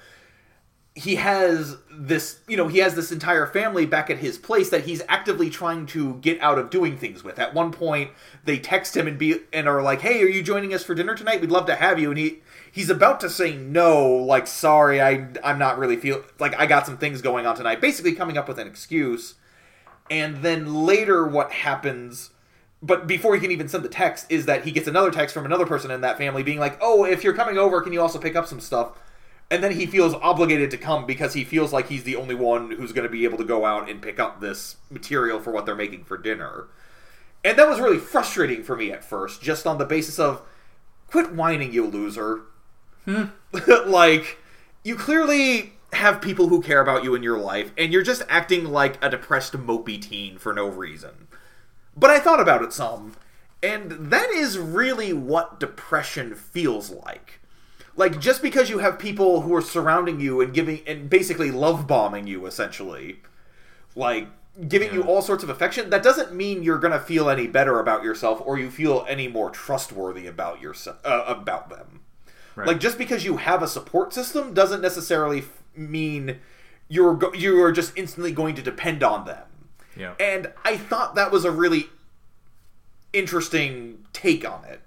[0.94, 4.85] he has this you know he has this entire family back at his place that
[4.85, 7.38] he's actively trying to get out of doing things with.
[7.38, 8.11] At one point
[8.44, 11.14] they text him and be and are like hey are you joining us for dinner
[11.14, 11.40] tonight?
[11.40, 12.11] We'd love to have you.
[12.11, 12.40] And he
[12.72, 16.87] he's about to say no like sorry i i'm not really feel like i got
[16.87, 17.81] some things going on tonight.
[17.81, 19.37] Basically coming up with an excuse.
[20.11, 22.31] And then later what happens
[22.83, 25.44] but before he can even send the text is that he gets another text from
[25.44, 28.18] another person in that family being like oh if you're coming over can you also
[28.18, 28.98] pick up some stuff
[29.51, 32.71] and then he feels obligated to come because he feels like he's the only one
[32.71, 35.67] who's going to be able to go out and pick up this material for what
[35.67, 36.69] they're making for dinner.
[37.45, 40.43] And that was really frustrating for me at first, just on the basis of
[41.09, 42.43] quit whining, you loser.
[43.07, 43.25] Hmm.
[43.87, 44.39] like,
[44.85, 48.67] you clearly have people who care about you in your life, and you're just acting
[48.67, 51.27] like a depressed, mopey teen for no reason.
[51.97, 53.17] But I thought about it some,
[53.63, 57.39] and that is really what depression feels like
[58.01, 61.87] like just because you have people who are surrounding you and giving and basically love
[61.87, 63.21] bombing you essentially
[63.95, 64.27] like
[64.69, 67.79] giving you all sorts of affection that doesn't mean you're going to feel any better
[67.79, 72.01] about yourself or you feel any more trustworthy about yourself uh, about them
[72.57, 72.67] Right.
[72.67, 76.41] like just because you have a support system doesn't necessarily f- mean
[76.89, 79.47] you're go- you are just instantly going to depend on them.
[79.97, 80.15] Yeah.
[80.19, 81.87] And I thought that was a really
[83.13, 84.81] interesting take on it.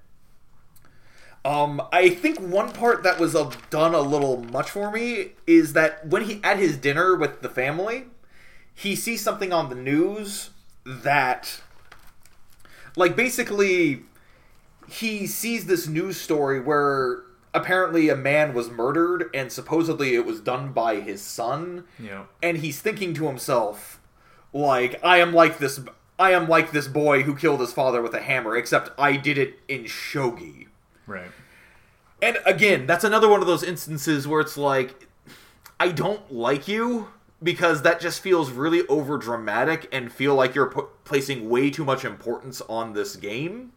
[1.46, 5.74] Um, I think one part that was uh, done a little much for me is
[5.74, 8.06] that when he at his dinner with the family,
[8.74, 10.52] he sees something on the news
[10.86, 11.62] that,
[12.96, 14.04] like, basically,
[14.88, 20.40] he sees this news story where apparently a man was murdered and supposedly it was
[20.42, 22.24] done by his son Yeah.
[22.42, 24.00] and he's thinking to himself
[24.52, 25.80] like i am like this
[26.18, 29.38] i am like this boy who killed his father with a hammer except i did
[29.38, 30.66] it in shogi
[31.06, 31.32] Right.
[32.22, 35.08] and again that's another one of those instances where it's like
[35.80, 37.10] i don't like you
[37.42, 41.84] because that just feels really over dramatic and feel like you're pu- placing way too
[41.84, 43.74] much importance on this game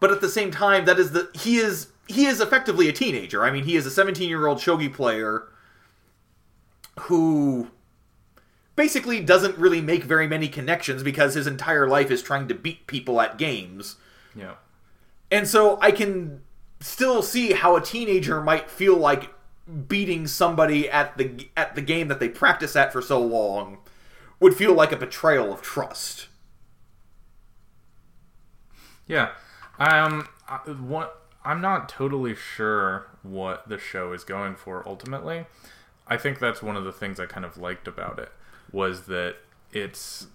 [0.00, 3.44] but at the same time that is the he is he is effectively a teenager
[3.44, 5.48] i mean he is a 17 year old shogi player
[7.02, 7.68] who
[8.76, 12.86] basically doesn't really make very many connections because his entire life is trying to beat
[12.86, 13.96] people at games
[14.34, 14.54] Yeah.
[15.30, 16.40] And so i can
[16.80, 19.34] still see how a teenager might feel like
[19.86, 23.78] beating somebody at the at the game that they practice at for so long
[24.40, 26.28] would feel like a betrayal of trust
[29.08, 29.30] Yeah.
[29.78, 30.28] Um.
[30.66, 35.46] What I'm not totally sure what the show is going for ultimately.
[36.06, 38.30] I think that's one of the things I kind of liked about it
[38.70, 39.36] was that
[39.72, 40.28] it's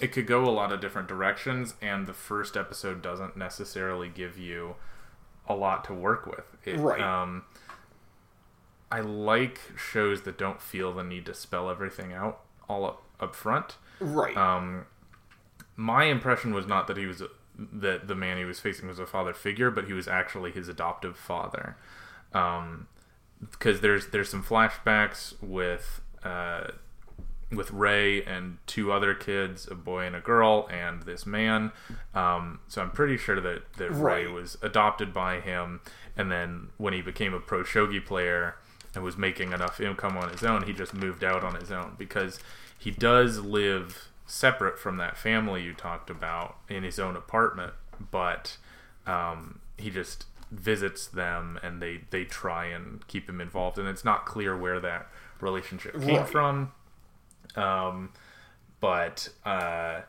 [0.00, 4.38] it could go a lot of different directions and the first episode doesn't necessarily give
[4.38, 4.76] you
[5.48, 6.56] a lot to work with.
[6.64, 7.00] It, Right.
[7.00, 7.44] Um,
[8.90, 13.34] I like shows that don't feel the need to spell everything out all up, up
[13.34, 13.76] front.
[14.00, 14.86] right Um,
[15.76, 17.22] my impression was not that he was
[17.58, 20.68] that the man he was facing was a father figure, but he was actually his
[20.68, 21.76] adoptive father.
[22.32, 22.88] Um,
[23.40, 26.68] because there's there's some flashbacks with uh,
[27.50, 31.70] with Rei and two other kids, a boy and a girl, and this man.
[32.14, 35.80] Um, so I'm pretty sure that that Rei was adopted by him,
[36.16, 38.56] and then when he became a pro shogi player
[38.94, 41.94] and was making enough income on his own, he just moved out on his own
[41.98, 42.40] because
[42.78, 47.72] he does live separate from that family you talked about in his own apartment,
[48.10, 48.56] but
[49.06, 54.04] um, he just visits them and they they try and keep him involved, and it's
[54.04, 55.06] not clear where that
[55.40, 56.28] relationship came Right.
[56.28, 56.72] from.
[57.56, 58.10] Um,
[58.80, 60.02] but uh,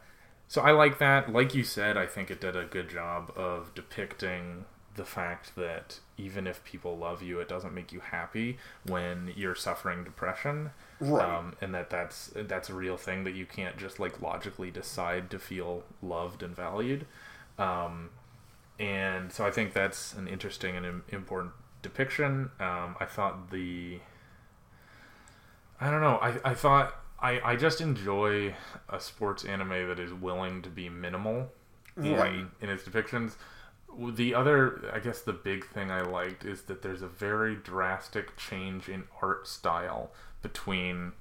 [0.47, 1.31] so I like that.
[1.31, 5.99] Like you said, I think it did a good job of depicting the fact that
[6.17, 10.71] even if people love you, it doesn't make you happy when you're suffering depression.
[10.99, 11.23] Right.
[11.23, 15.29] Um, and that that's that's a real thing that you can't just like logically decide
[15.31, 17.05] to feel loved and valued.
[17.59, 18.09] Um,
[18.79, 22.51] and so I think that's an interesting and important depiction.
[22.59, 23.99] Um, I thought the
[25.79, 26.17] I don't know.
[26.17, 28.55] I, I thought I, I just enjoy
[28.89, 31.49] a sports anime that is willing to be minimal
[32.27, 33.35] in, in its depictions.
[33.97, 38.37] The other, I guess, the big thing I liked is that there's a very drastic
[38.37, 40.11] change in art style
[40.43, 41.13] between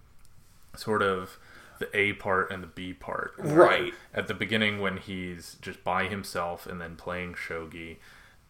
[0.76, 1.38] sort of
[1.78, 3.32] the A part and the B part.
[3.38, 3.94] Right.
[4.12, 7.96] At the beginning, when he's just by himself and then playing shogi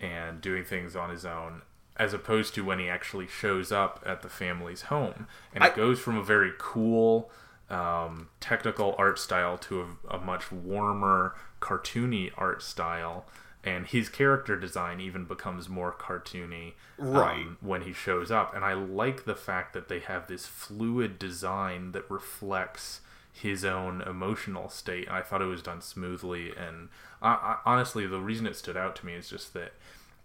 [0.01, 1.63] and doing things on his own,
[1.99, 5.27] as opposed to when he actually shows up at the family's home.
[5.55, 7.31] And it goes from a very cool,
[7.71, 9.81] um, technical art style to
[10.11, 13.25] a, a much warmer, cartoony art style.
[13.65, 17.47] And his character design even becomes more cartoony um, Right.
[17.61, 18.55] when he shows up.
[18.55, 23.01] And I like the fact that they have this fluid design that reflects
[23.33, 25.11] his own emotional state.
[25.11, 26.53] I thought it was done smoothly.
[26.57, 29.73] And I, I, honestly, the reason it stood out to me is just that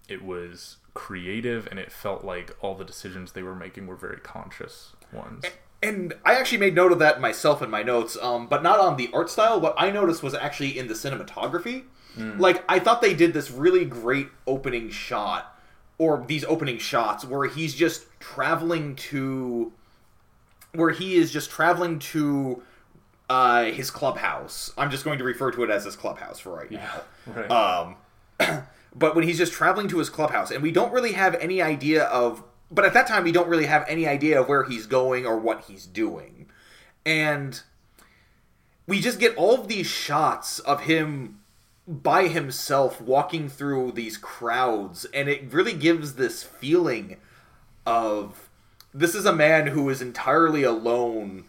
[0.08, 4.18] it was creative and it felt like all the decisions they were making were very
[4.20, 5.46] conscious ones.
[5.84, 8.98] And I actually made note of that myself in my notes, um, but not on
[8.98, 9.60] the art style.
[9.60, 11.84] What I noticed was actually in the cinematography.
[12.18, 15.58] Like, I thought they did this really great opening shot,
[15.98, 19.72] or these opening shots, where he's just traveling to.
[20.74, 22.62] where he is just traveling to
[23.30, 24.74] uh, his clubhouse.
[24.78, 27.02] I'm just going to refer to it as his clubhouse for right now.
[27.28, 27.50] Right.
[27.50, 27.96] Um,
[28.96, 32.04] but when he's just traveling to his clubhouse, and we don't really have any idea
[32.06, 32.44] of.
[32.74, 35.38] But at that time, we don't really have any idea of where he's going or
[35.38, 36.48] what he's doing.
[37.06, 37.62] And
[38.88, 41.42] we just get all of these shots of him
[41.88, 47.18] by himself walking through these crowds, and it really gives this feeling
[47.86, 48.50] of
[48.94, 51.46] this is a man who is entirely alone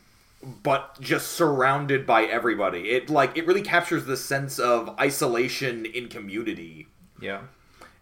[0.62, 2.90] but just surrounded by everybody.
[2.90, 6.88] It like it really captures the sense of isolation in community.
[7.22, 7.40] Yeah.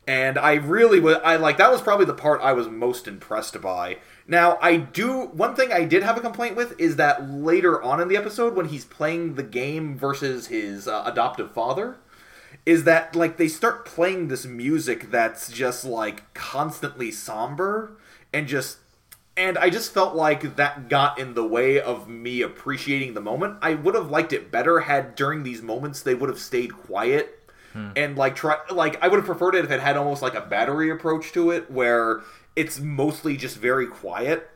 [0.07, 3.61] and I really was I like that was probably the part I was most impressed
[3.61, 3.99] by.
[4.27, 8.01] Now, I do one thing I did have a complaint with is that later on
[8.01, 11.97] in the episode when he's playing the game versus his uh, adoptive father
[12.65, 17.97] is that like they start playing this music that's just like constantly somber
[18.33, 18.79] and just
[19.37, 23.57] and I just felt like that got in the way of me appreciating the moment.
[23.63, 27.40] I would have liked it better had during these moments they would have stayed quiet
[27.73, 27.91] Hmm.
[27.95, 30.41] and like try like I would have preferred it if it had almost like a
[30.41, 32.21] battery approach to it where
[32.57, 34.51] it's mostly just very quiet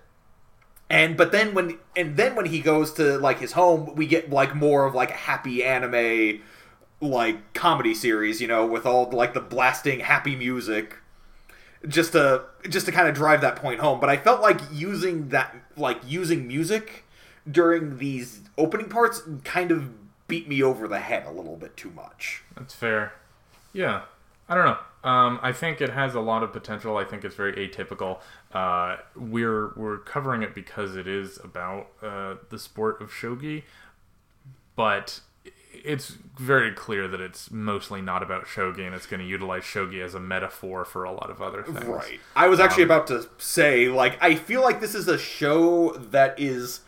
[0.90, 4.31] and but then when and then when he goes to like his home we get
[4.31, 6.40] like more of like a happy anime
[7.00, 10.96] like comedy series you know with all like the blasting happy music
[11.87, 15.29] just to just to kind of drive that point home but i felt like using
[15.29, 17.05] that like using music
[17.50, 19.90] during these opening parts kind of
[20.26, 22.42] beat me over the head a little bit too much.
[22.56, 23.12] That's fair.
[23.72, 24.02] Yeah.
[24.48, 24.78] I don't know.
[25.08, 26.96] Um, I think it has a lot of potential.
[26.96, 28.20] I think it's very atypical.
[28.52, 33.64] Uh, we're we're covering it because it is about uh, the sport of shogi,
[34.76, 35.20] but
[35.72, 40.02] it's very clear that it's mostly not about shogi, and it's going to utilize shogi
[40.02, 41.84] as a metaphor for a lot of other things.
[41.84, 42.20] Right.
[42.34, 45.90] I was actually um, about to say, like, I feel like this is a show
[45.90, 46.80] that is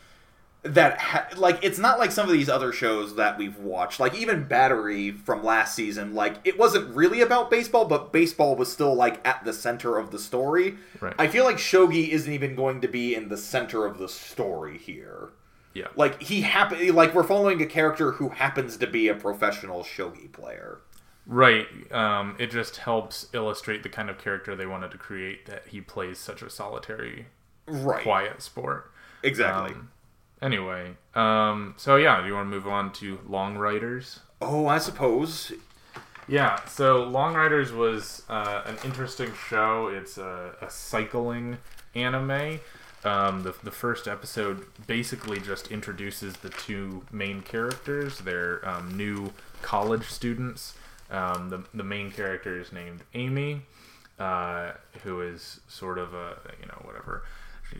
[0.68, 4.00] that ha- like it's not like some of these other shows that we've watched.
[4.00, 8.70] Like even battery from last season like it wasn't really about baseball but baseball was
[8.70, 10.76] still like at the center of the story.
[11.00, 11.14] Right.
[11.18, 14.78] i feel like shogi isn't even going to be in the center of the story
[14.78, 15.30] here.
[15.74, 15.88] Yeah.
[15.94, 20.30] Like he happen like we're following a character who happens to be a professional shogi
[20.32, 20.80] player.
[21.26, 25.68] Right um, it just helps illustrate the kind of character they wanted to create that
[25.68, 27.26] he plays such a solitary
[27.66, 28.02] right.
[28.02, 28.92] quiet sport.
[29.22, 29.74] Exactly.
[29.74, 29.90] Um,
[30.42, 34.20] Anyway, um, so yeah, do you want to move on to Long Riders?
[34.40, 35.52] Oh, I suppose.
[36.28, 39.88] Yeah, so Long Riders was uh, an interesting show.
[39.88, 41.58] It's a, a cycling
[41.94, 42.60] anime.
[43.04, 48.18] Um, the, the first episode basically just introduces the two main characters.
[48.18, 50.74] They're um, new college students.
[51.10, 53.62] Um, the, the main character is named Amy,
[54.18, 54.72] uh,
[55.04, 57.22] who is sort of a, you know, whatever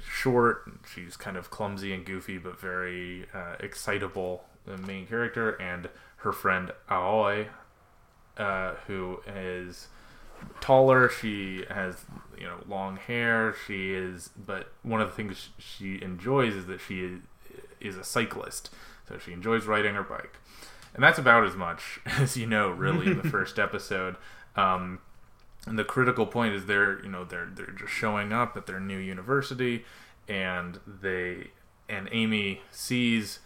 [0.08, 0.64] short.
[0.92, 4.44] She's kind of clumsy and goofy, but very uh, excitable.
[4.66, 7.48] The main character and her friend Aoi,
[8.36, 9.88] uh, who is
[10.60, 11.08] taller.
[11.08, 12.04] She has
[12.36, 13.54] you know long hair.
[13.66, 17.20] She is, but one of the things she enjoys is that she is,
[17.80, 18.70] is a cyclist.
[19.08, 20.36] So she enjoys riding her bike,
[20.94, 24.16] and that's about as much as you know really in the first episode.
[24.56, 25.00] Um,
[25.66, 28.80] and the critical point is they're you know they're they're just showing up at their
[28.80, 29.84] new university
[30.28, 31.48] and they
[31.88, 33.40] and Amy sees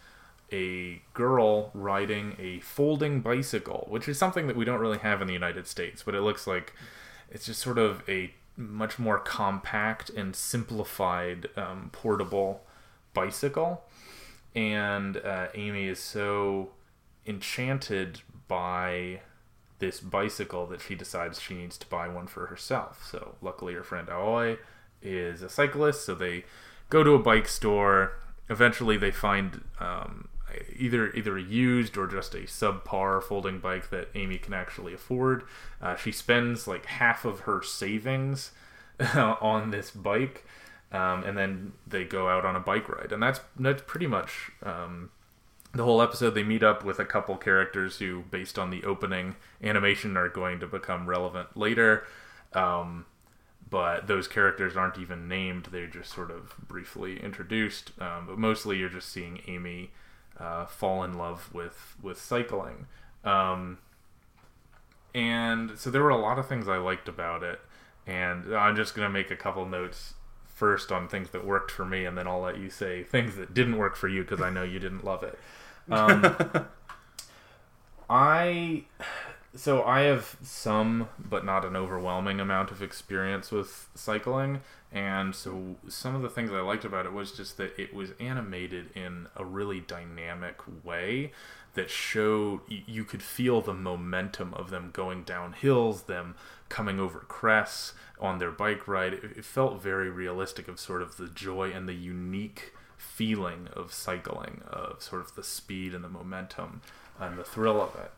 [0.51, 5.27] a girl riding a folding bicycle, which is something that we don't really have in
[5.27, 6.73] the United States, but it looks like
[7.29, 12.63] it's just sort of a much more compact and simplified um, portable
[13.13, 13.83] bicycle.
[14.53, 16.71] And uh, Amy is so
[17.25, 19.21] enchanted by
[19.81, 23.05] this bicycle that she decides she needs to buy one for herself.
[23.11, 24.57] So luckily, her friend Aoi
[25.01, 26.45] is a cyclist, so they
[26.89, 28.13] go to a bike store.
[28.47, 30.29] Eventually, they find um,
[30.77, 35.43] either either a used or just a subpar folding bike that Amy can actually afford.
[35.81, 38.51] Uh, she spends like half of her savings
[39.15, 40.45] on this bike,
[40.91, 44.51] um, and then they go out on a bike ride, and that's that's pretty much
[44.63, 45.09] um,
[45.73, 49.35] the whole episode they meet up with a couple characters who based on the opening
[49.63, 52.05] animation are going to become relevant later.
[52.53, 53.05] Um,
[53.69, 55.69] but those characters aren't even named.
[55.71, 57.91] They're just sort of briefly introduced.
[57.99, 59.91] Um, but mostly you're just seeing amy
[60.37, 62.87] uh, fall in love with with cycling.
[63.23, 63.77] Um,
[65.15, 67.61] and so there were a lot of things i liked about it.
[68.07, 70.15] And i'm just going to make a couple notes
[70.61, 73.51] first on things that worked for me and then i'll let you say things that
[73.51, 75.39] didn't work for you because i know you didn't love it
[75.89, 76.35] um,
[78.09, 78.83] I
[79.53, 84.61] so I have some, but not an overwhelming amount of experience with cycling,
[84.91, 88.11] and so some of the things I liked about it was just that it was
[88.19, 91.31] animated in a really dynamic way
[91.73, 96.35] that showed you could feel the momentum of them going down hills, them
[96.69, 99.13] coming over crests on their bike ride.
[99.13, 102.73] It, felt very realistic of sort of the joy and the unique
[103.21, 106.81] feeling of cycling, of sort of the speed and the momentum
[107.19, 108.11] and the thrill of it,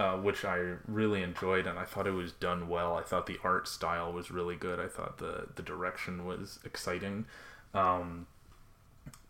[0.00, 2.96] uh, which I really enjoyed, and I thought it was done well.
[2.96, 4.80] I thought the art style was really good.
[4.80, 7.26] I thought the the direction was exciting,
[7.72, 8.26] um,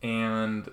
[0.02, 0.70] and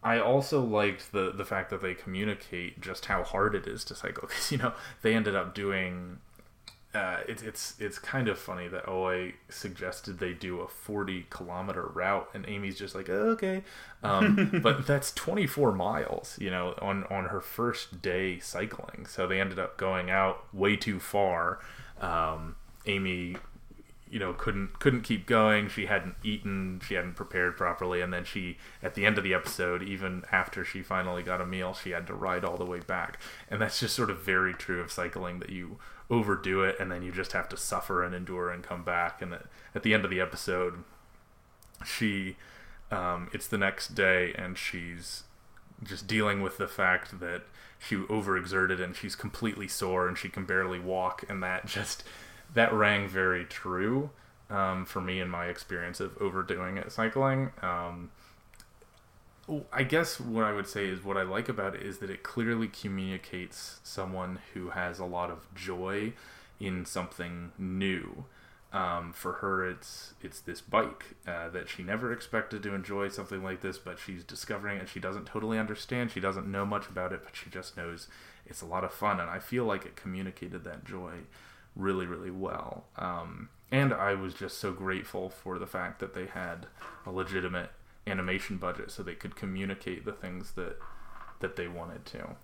[0.00, 3.96] I also liked the the fact that they communicate just how hard it is to
[3.96, 6.18] cycle because you know they ended up doing
[6.94, 11.90] uh, it's it's it's kind of funny that Aoi suggested they do a 40 kilometer
[11.92, 13.64] route, and Amy's just like, oh, okay,
[14.02, 19.06] um, but that's 24 miles, you know, on on her first day cycling.
[19.06, 21.58] So they ended up going out way too far.
[22.00, 23.36] Um, Amy
[24.14, 25.68] you know couldn't couldn't keep going.
[25.68, 26.80] She hadn't eaten.
[26.86, 28.00] She hadn't prepared properly.
[28.00, 31.46] And then she at the end of the episode even after she finally got a
[31.46, 33.18] meal she had to ride all the way back.
[33.50, 37.02] And that's just sort of very true of cycling that you overdo it and then
[37.02, 39.20] you just have to suffer and endure and come back.
[39.20, 39.34] And
[39.74, 40.84] at, the end of the episode
[41.84, 42.36] she
[42.92, 45.24] um, it's the next day and she's
[45.82, 47.42] just dealing with the fact that
[47.80, 51.24] she overexerted and she's completely sore and she can barely walk.
[51.28, 52.04] And that just
[52.52, 54.10] that rang very true
[54.50, 57.50] um, for me in my experience of overdoing it cycling.
[57.62, 58.10] Um,
[59.72, 62.22] I guess what I would say is what I like about it is that it
[62.22, 66.14] clearly communicates someone who has a lot of joy
[66.58, 68.24] in something new.
[68.72, 73.44] Um, for her, it's it's this bike uh, that she never expected to enjoy something
[73.44, 74.88] like this, but she's discovering it.
[74.88, 76.10] She doesn't totally understand.
[76.10, 78.08] She doesn't know much about it, but she just knows
[78.46, 81.12] it's a lot of fun, and I feel like it communicated that joy
[81.76, 82.84] really, really well.
[82.96, 86.66] Um, and I was just so grateful for the fact that they had
[87.06, 87.70] a legitimate
[88.06, 90.78] animation budget so they could communicate the things that
[91.40, 92.36] that they wanted to.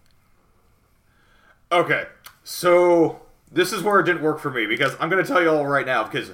[1.73, 2.07] Okay,
[2.43, 5.51] so this is where it didn't work for me because I'm going to tell you
[5.51, 6.33] all right now because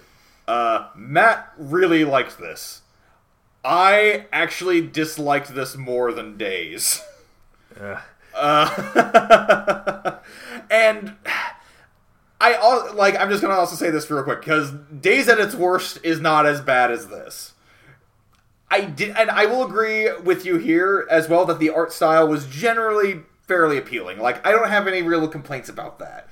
[0.48, 2.82] uh, Matt really liked this.
[3.64, 7.02] I actually disliked this more than Days.
[7.78, 8.00] Uh.
[8.36, 10.18] Uh,
[10.70, 11.16] and
[12.40, 13.18] I like.
[13.18, 16.46] I'm just gonna also say this real quick because Days at its worst is not
[16.46, 17.54] as bad as this.
[18.70, 22.26] I did, and I will agree with you here as well that the art style
[22.28, 24.18] was generally fairly appealing.
[24.18, 26.28] Like I don't have any real complaints about that.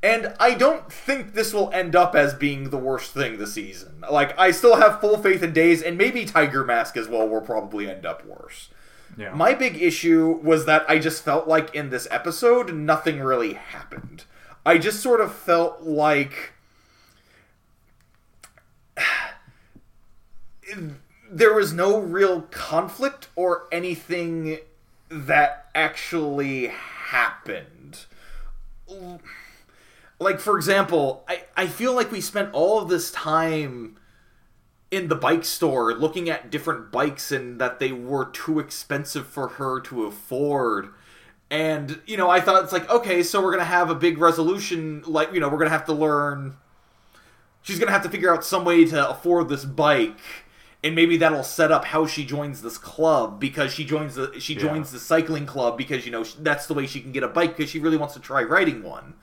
[0.00, 4.04] And I don't think this will end up as being the worst thing this season.
[4.08, 7.40] Like I still have full faith in Days, and maybe Tiger Mask as well will
[7.40, 8.68] probably end up worse.
[9.16, 9.34] Yeah.
[9.34, 14.24] My big issue was that I just felt like in this episode nothing really happened.
[14.68, 16.52] I just sort of felt like
[21.30, 24.58] there was no real conflict or anything
[25.08, 28.04] that actually happened.
[30.20, 33.96] Like, for example, I, I feel like we spent all of this time
[34.90, 39.48] in the bike store looking at different bikes and that they were too expensive for
[39.48, 40.90] her to afford
[41.50, 44.18] and, you know, I thought it's like, okay, so we're going to have a big
[44.18, 45.02] resolution.
[45.06, 46.56] Like, you know, we're going to have to learn.
[47.62, 50.18] She's going to have to figure out some way to afford this bike.
[50.84, 54.54] And maybe that'll set up how she joins this club because she joins the she
[54.54, 54.92] joins yeah.
[54.92, 57.68] the cycling club because you know that's the way she can get a bike because
[57.68, 59.14] she really wants to try riding one.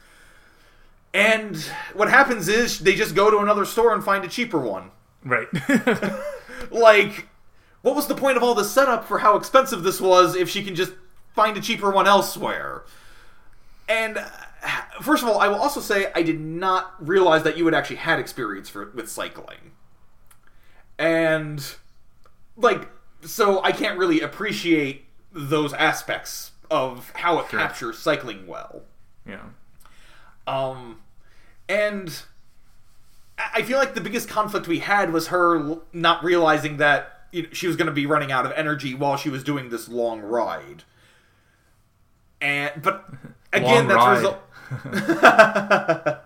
[1.14, 1.56] And
[1.94, 4.92] what happens is they just go to another store and find a cheaper one.
[5.24, 5.48] Right.
[6.72, 7.30] like,
[7.84, 10.62] what was the point of all the setup for how expensive this was if she
[10.62, 10.92] can just
[11.36, 12.84] find a cheaper one elsewhere.
[13.88, 14.18] And
[15.02, 17.98] first of all, I will also say I did not realize that you had actually
[17.98, 19.74] had experience for, with cycling.
[20.98, 21.64] And
[22.58, 22.90] like
[23.24, 27.60] so I can't really appreciate those aspects of how it sure.
[27.60, 28.84] captures cycling well.
[29.28, 29.44] Yeah.
[30.48, 31.02] Um
[31.68, 32.24] and
[33.38, 37.50] I feel like the biggest conflict we had was her not realizing that you know,
[37.52, 40.22] she was going to be running out of energy while she was doing this long
[40.22, 40.84] ride
[42.46, 43.10] and but
[43.54, 44.42] again, that's result.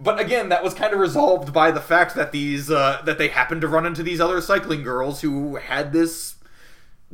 [0.00, 3.28] but again, that was kind of resolved by the fact that these uh, that they
[3.28, 6.34] happened to run into these other cycling girls who had this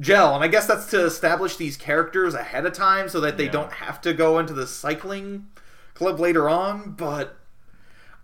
[0.00, 3.44] gel, and I guess that's to establish these characters ahead of time so that they
[3.44, 3.52] yeah.
[3.52, 5.48] don't have to go into the cycling
[5.94, 6.92] club later on.
[6.92, 7.36] But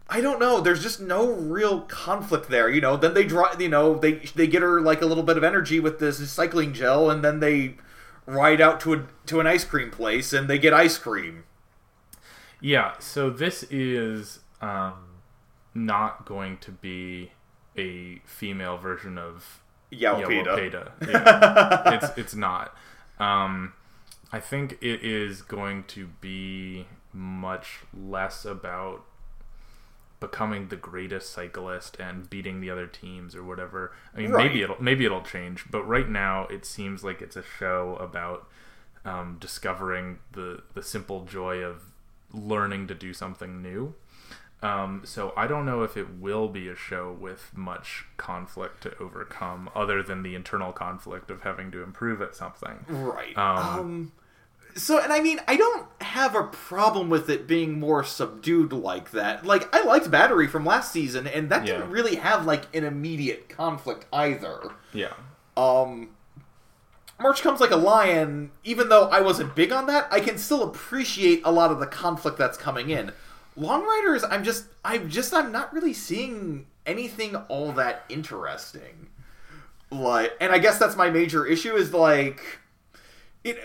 [0.09, 0.61] I don't know.
[0.61, 2.71] There's just no real conflict there.
[2.71, 3.53] You know, then they draw.
[3.59, 6.73] You know, they they get her like a little bit of energy with this cycling
[6.73, 7.77] gel, and then they
[8.27, 11.45] ride out to a to an ice cream place and they get ice cream.
[12.61, 14.95] Yeah, so this is um,
[15.75, 17.33] not going to be
[17.77, 19.63] a female version of
[19.93, 20.93] Yowapeda.
[21.09, 22.75] Yeah, it's it's not.
[23.19, 23.75] Um,
[24.33, 29.05] I think it is going to be much less about
[30.25, 33.93] becoming the greatest cyclist and beating the other teams or whatever.
[34.15, 34.47] I mean, right.
[34.47, 38.49] maybe it'll maybe it'll change, but right now it seems like it's a show about
[39.05, 41.93] um, discovering the the simple joy of
[42.33, 43.95] learning to do something new.
[44.63, 48.97] Um, so I don't know if it will be a show with much conflict to
[48.99, 52.87] overcome, other than the internal conflict of having to improve at something.
[52.89, 53.37] Right.
[53.37, 54.13] Um, um
[54.75, 59.11] so and I mean I don't have a problem with it being more subdued like
[59.13, 59.45] that.
[59.47, 61.75] Like I liked Battery from last season, and that Yeah.
[61.79, 64.71] didn't really have like an immediate conflict either.
[64.93, 65.13] Yeah.
[65.57, 66.11] Um,
[67.21, 68.51] March comes like a lion.
[68.65, 71.87] Even though I wasn't big on that, I can still appreciate a lot of the
[71.87, 73.13] conflict that's coming in.
[73.57, 79.07] Long Riders, I'm just, I'm just, I'm not really seeing anything all that interesting.
[79.93, 82.41] Like, and I guess that's my major issue is like,
[83.45, 83.57] it,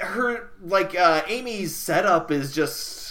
[0.00, 3.04] her, like, uh, Amy's setup is just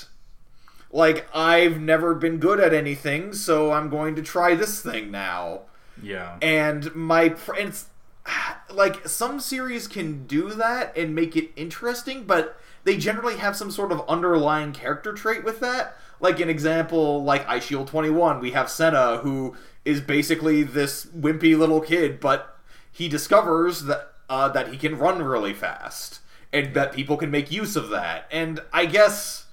[0.94, 5.62] like I've never been good at anything, so I'm going to try this thing now.
[6.02, 6.38] Yeah.
[6.42, 7.86] and my pr- and it's
[8.72, 13.70] like some series can do that and make it interesting but they generally have some
[13.70, 15.96] sort of underlying character trait with that.
[16.20, 19.56] Like an example like Eyeshield 21 we have Sena who
[19.86, 22.58] is basically this wimpy little kid but
[22.92, 26.20] he discovers that uh, that he can run really fast
[26.54, 29.44] and that people can make use of that and i guess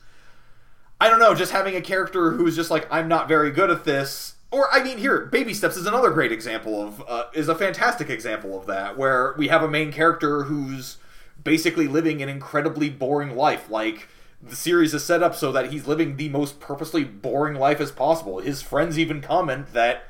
[1.00, 3.84] I don't know, just having a character who's just like, I'm not very good at
[3.84, 4.34] this.
[4.50, 8.10] Or, I mean, here, Baby Steps is another great example of, uh, is a fantastic
[8.10, 10.98] example of that, where we have a main character who's
[11.42, 13.70] basically living an incredibly boring life.
[13.70, 14.08] Like,
[14.42, 17.90] the series is set up so that he's living the most purposely boring life as
[17.90, 18.40] possible.
[18.40, 20.04] His friends even comment that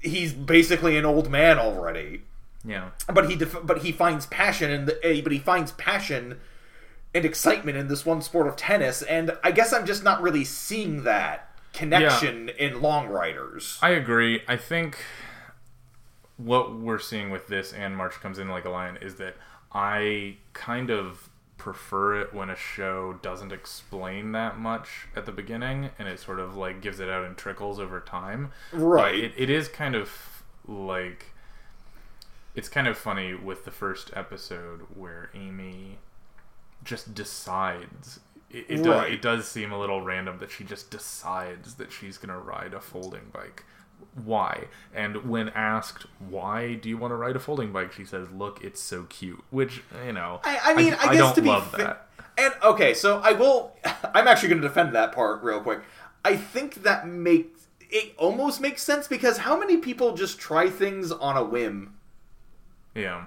[0.00, 2.22] he's basically an old man already
[2.64, 2.90] Yeah.
[3.12, 6.38] but he def- but he finds passion in the eh, but he finds passion
[7.14, 10.44] and excitement in this one sport of tennis and i guess i'm just not really
[10.44, 14.42] seeing that connection in long riders I agree.
[14.46, 14.98] I think
[16.36, 19.36] what we're seeing with this and March comes in like a lion is that
[19.72, 25.90] I kind of prefer it when a show doesn't explain that much at the beginning
[25.98, 28.50] and it sort of like gives it out in trickles over time.
[28.72, 29.14] Right.
[29.14, 30.10] it, it is kind of
[30.66, 31.31] like
[32.54, 35.98] it's kind of funny with the first episode where Amy
[36.84, 39.12] just decides it, it, does, Right.
[39.12, 42.74] it does seem a little random that she just decides that she's going to ride
[42.74, 43.64] a folding bike.
[44.24, 44.64] Why?
[44.94, 48.62] And when asked why do you want to ride a folding bike, she says, "Look,
[48.62, 51.48] it's so cute." Which you know, I, I mean, I, I guess don't to be
[51.48, 52.08] love fa- that.
[52.36, 53.76] And okay, so I will.
[54.14, 55.80] I'm actually going to defend that part real quick.
[56.24, 61.12] I think that makes it almost makes sense because how many people just try things
[61.12, 61.94] on a whim?
[62.94, 63.26] Yeah,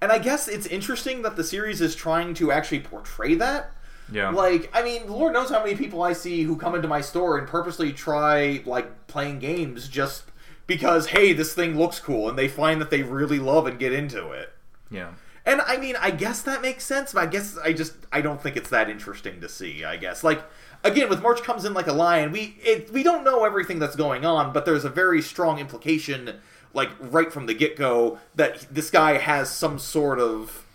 [0.00, 3.72] And I guess it's interesting that the series is trying to actually portray that.
[4.10, 7.00] yeah, Like, I mean, Lord knows how many people I see who come into my
[7.00, 10.24] store and purposely try, like, playing games just
[10.66, 13.92] because, hey, this thing looks cool, and they find that they really love and get
[13.92, 14.52] into it.
[14.90, 15.12] yeah.
[15.46, 18.40] And I mean, I guess that makes sense, but I guess I just I don't
[18.40, 19.84] think it's that interesting to see.
[19.84, 20.42] I guess like
[20.82, 22.32] again with March comes in like a lion.
[22.32, 26.36] We it, we don't know everything that's going on, but there's a very strong implication,
[26.74, 30.66] like right from the get go, that this guy has some sort of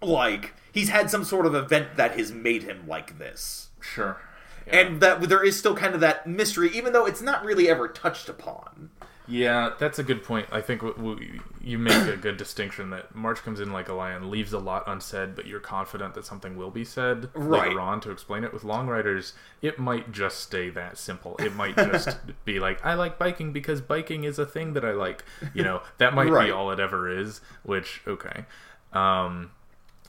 [0.00, 4.18] like he's had some sort of event that has made him like this, Sure.
[4.66, 4.80] Yeah.
[4.80, 7.88] and that there is still kind of that mystery, even though it's not really ever
[7.88, 8.90] touched upon.
[9.28, 10.46] Yeah, that's a good point.
[10.50, 13.92] I think w- w- you make a good distinction that March comes in like a
[13.94, 17.68] lion, leaves a lot unsaid, but you're confident that something will be said Right.
[17.68, 18.52] later on to explain it.
[18.52, 21.36] With Long Riders, it might just stay that simple.
[21.38, 24.90] It might just be like, I like biking because biking is a thing that I
[24.92, 25.24] like.
[25.54, 26.46] You know, that might Right.
[26.46, 28.44] be all it ever is, which, okay.
[28.92, 29.52] Um,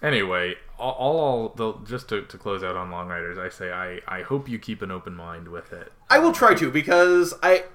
[0.01, 3.99] anyway, all, all the, just to, to close out on Long Riders, I say I,
[4.07, 5.91] I hope you keep an open mind with it.
[6.09, 7.65] I will try to because I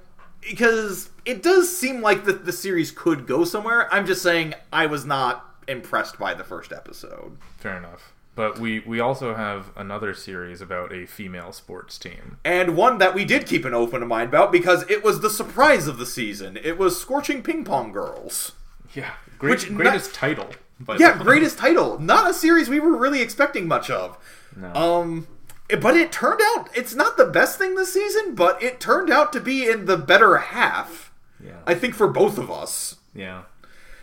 [0.41, 3.93] because it does seem like the the series could go somewhere.
[3.93, 7.37] I'm just saying I was not impressed by the first episode.
[7.59, 8.13] Fair enough.
[8.35, 12.39] But we, we also have another series about a female sports team.
[12.45, 15.89] And one that we did keep an open mind about because it was the surprise
[15.89, 16.57] of the season.
[16.57, 18.53] It was Scorching Ping Pong Girls.
[18.95, 19.11] Yeah,
[19.41, 20.51] great, Which greatest title.
[21.01, 21.99] Yeah, greatest title.
[21.99, 24.17] Not a series we were really expecting much of.
[24.55, 24.73] No.
[24.73, 25.27] Um
[25.81, 29.33] but it turned out it's not the best thing this season, but it turned out
[29.35, 31.13] to be in the better half.
[31.45, 32.97] yeah, I think for both of us.
[33.15, 33.43] yeah,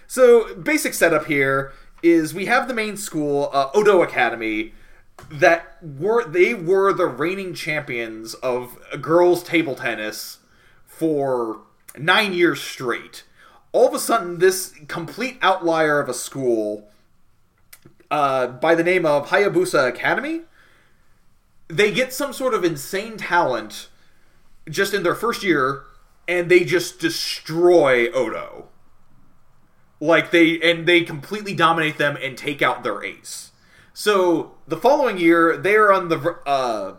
[0.08, 4.74] So, basic setup here is we have the main school, uh, Odo Academy,
[5.32, 10.40] that were they were the reigning champions of girls table tennis
[10.86, 11.62] for
[11.98, 13.24] nine years straight.
[13.72, 16.90] All of a sudden, this complete outlier of a school,
[18.12, 20.42] uh, by the name of Hayabusa Academy,
[21.68, 23.90] they get some sort of insane talent
[24.70, 25.84] just in their first year,
[26.28, 28.70] and they just destroy Odo
[30.00, 33.52] like they and they completely dominate them and take out their ace.
[33.94, 36.96] So the following year, they are on the uh,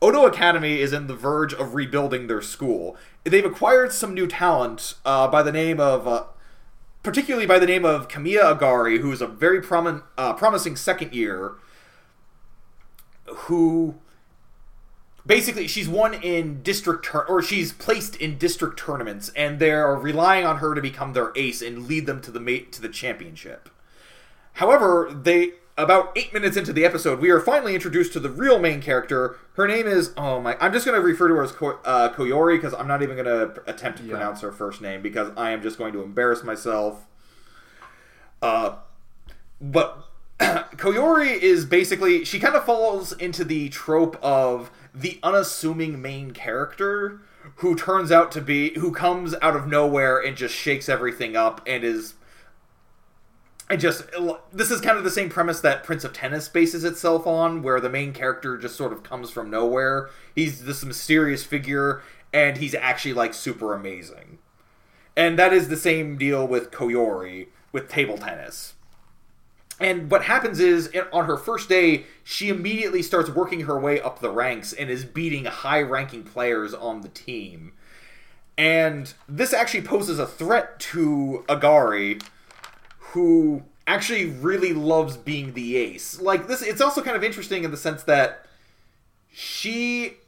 [0.00, 2.96] Odo Academy is in the verge of rebuilding their school.
[3.24, 6.24] They've acquired some new talent uh, by the name of, uh,
[7.02, 11.12] particularly by the name of Kamiya Agari, who is a very promin- uh, promising second
[11.12, 11.56] year.
[13.26, 13.96] who
[15.28, 20.44] basically she's won in district tur- or she's placed in district tournaments and they're relying
[20.44, 23.68] on her to become their ace and lead them to the mate to the championship.
[24.54, 28.58] However, they about eight minutes into the episode, we are finally introduced to the real
[28.58, 29.36] main character.
[29.54, 30.56] Her name is oh my!
[30.60, 33.14] I'm just going to refer to her as Ko- uh, Koyori because I'm not even
[33.14, 34.14] going to attempt to Yeah.
[34.16, 37.06] pronounce her first name because I am just going to embarrass myself.
[38.42, 38.76] Uh,
[39.60, 40.04] but
[40.40, 47.20] Koyori is basically she kind of falls into the trope of the unassuming main character
[47.56, 51.60] who turns out to be who comes out of nowhere and just shakes everything up
[51.66, 52.14] and is
[53.70, 54.04] I just
[54.52, 57.80] this is kind of the same premise that Prince of Tennis bases itself on, where
[57.80, 60.08] the main character just sort of comes from nowhere.
[60.34, 64.38] He's this mysterious figure, and he's actually like super amazing.
[65.14, 68.74] And that is the same deal with Koyori with table tennis.
[69.80, 74.20] And what happens is, on her first day, she immediately starts working her way up
[74.20, 77.72] the ranks and is beating high ranking players on the team.
[78.56, 82.20] And this actually poses a threat to Agari,
[82.98, 86.20] who actually really loves being the ace.
[86.20, 88.44] Like this it's also kind of interesting in the sense that
[89.30, 90.18] she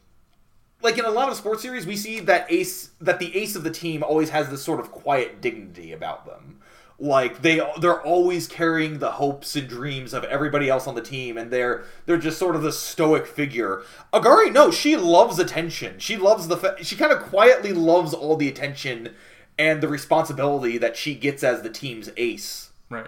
[0.80, 3.64] like in a lot of sports series we see that ace that the ace of
[3.64, 6.61] the team always has this sort of quiet dignity about them.
[7.03, 11.38] Like they they're always carrying the hopes and dreams of everybody else on the team
[11.38, 13.82] and they're they're just sort of the stoic figure.
[14.12, 15.98] Agari no, she loves attention.
[15.98, 19.14] She loves the fa- she kind of quietly loves all the attention
[19.59, 23.07] and the responsibility that she gets as the team's ace Right.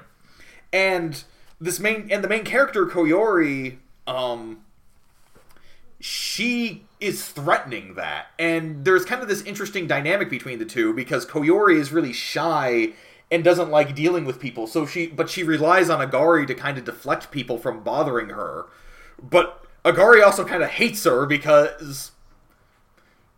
[0.72, 1.22] and
[1.60, 3.76] this main and the main character Koyori
[4.06, 4.62] um
[6.00, 11.24] she is threatening that and there's kind of this interesting dynamic between the two because
[11.26, 12.92] Koyori is really shy
[13.32, 14.68] and doesn't like dealing with people.
[14.68, 18.66] So she but she relies on Agari to kind of deflect people from bothering her.
[19.20, 22.12] But Agari also kind of hates her because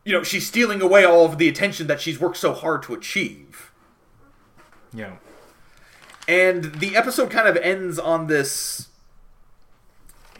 [0.04, 2.92] you know she's stealing away all of the attention that she's worked so hard to
[2.94, 3.70] achieve.
[4.92, 5.16] Yeah.
[6.28, 8.88] and the episode kind of ends on this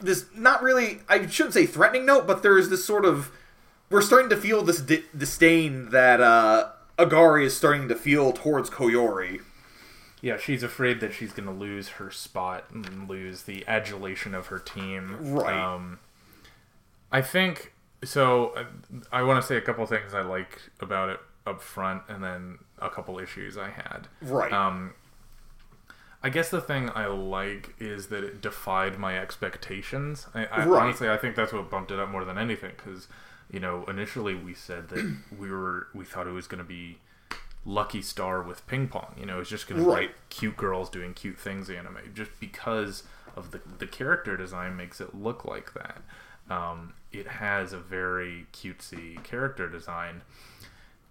[0.01, 3.31] this not really i shouldn't say threatening note but there's this sort of
[3.89, 8.69] we're starting to feel this di- disdain that uh agari is starting to feel towards
[8.69, 9.41] koyori
[10.21, 14.47] Yeah, she's afraid that she's going to lose her spot and lose the adulation of
[14.47, 15.17] her team.
[15.35, 15.53] Right.
[15.53, 15.99] Um,
[17.11, 17.73] I think
[18.03, 18.49] so.
[18.55, 18.63] uh,
[19.11, 22.57] I want to say a couple things I like about it up front, and then
[22.79, 24.07] a couple issues I had.
[24.21, 24.93] right Um,
[26.23, 30.25] I guess the thing I like is that it defied my expectations.
[30.33, 30.81] I, I Right.
[30.83, 33.07] honestly, I think that's what bumped it up more than anything because,
[33.51, 36.97] you know, initially we said that we were we thought it was going to be
[37.65, 39.15] Lucky Star with ping pong.
[39.19, 40.09] You know, it's just going to Right.
[40.09, 43.03] be cute girls doing cute things anime, just because
[43.35, 46.01] of the the character design makes it look like that.
[46.49, 50.21] Um, it has a very cutesy character design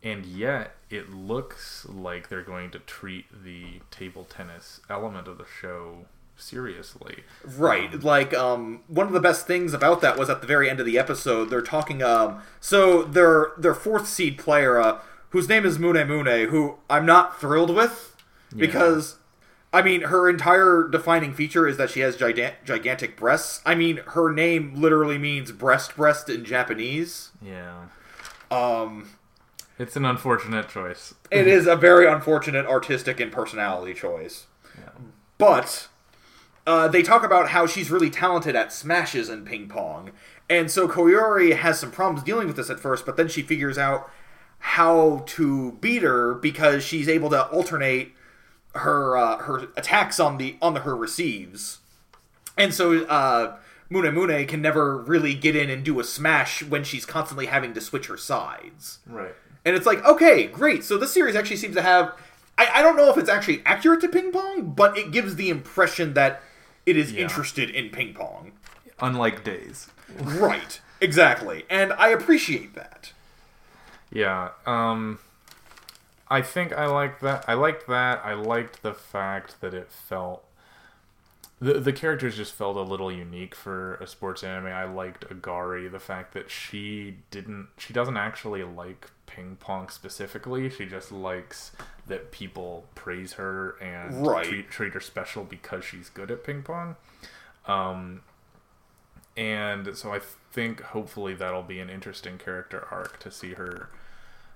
[0.03, 5.47] and yet it looks like they're going to treat the table tennis element of the
[5.61, 6.05] show
[6.37, 7.25] seriously.
[7.45, 8.03] Right.
[8.03, 10.87] Like um one of the best things about that was at the very end of
[10.87, 15.79] the episode they're talking um so their their fourth seed player uh, whose name is
[15.79, 18.17] Mune Mune who I'm not thrilled with
[18.57, 19.17] because
[19.73, 23.61] I mean her entire defining feature is that she has gigan- gigantic breasts.
[23.67, 27.31] I mean her name literally means breast breast in Japanese.
[27.43, 27.87] Yeah,
[28.51, 29.11] Um
[29.79, 31.15] it's an unfortunate choice.
[31.31, 34.47] it is a very unfortunate artistic and personality choice.
[34.79, 34.91] Yeah.
[35.39, 35.89] But
[36.67, 40.13] uh, they talk about how she's really talented at smashes and ping pong.
[40.49, 43.79] And so Koyori has some problems dealing with this at first, but then she figures
[43.79, 44.11] out
[44.59, 48.13] how to beat her because she's able to alternate
[48.75, 51.79] her uh, her attacks on the on the her receives.
[52.57, 53.57] And so uh,
[53.91, 57.75] Mune Mune can never really get in and do a smash when she's constantly having
[57.75, 58.99] to switch her sides.
[59.07, 59.35] Right.
[59.65, 60.85] And it's like, okay, great.
[60.85, 62.15] So this series actually seems to have.
[62.57, 65.51] I, I don't know if it's actually accurate to ping pong, but it gives the
[65.51, 66.41] impression that
[66.87, 67.23] it is Yeah.
[67.23, 68.53] interested in ping pong.
[69.01, 69.89] Unlike Days.
[70.19, 70.81] Right.
[71.01, 71.65] Exactly.
[71.69, 73.13] And I appreciate that.
[74.11, 74.51] Yeah.
[74.67, 75.19] Um
[76.31, 77.45] I think I like that.
[77.47, 78.21] I liked that.
[78.25, 80.45] I liked the fact that it felt
[81.61, 84.67] the the characters just felt a little unique for a sports anime.
[84.67, 90.69] I liked Agari, the fact that she didn't she doesn't actually like ping pong specifically.
[90.69, 91.73] She just likes
[92.07, 94.45] that people praise her and Right.
[94.45, 96.97] treat treat her special because she's good at ping pong.
[97.67, 98.23] Um
[99.37, 100.21] and so I
[100.53, 103.89] think hopefully that'll be an interesting character arc to see her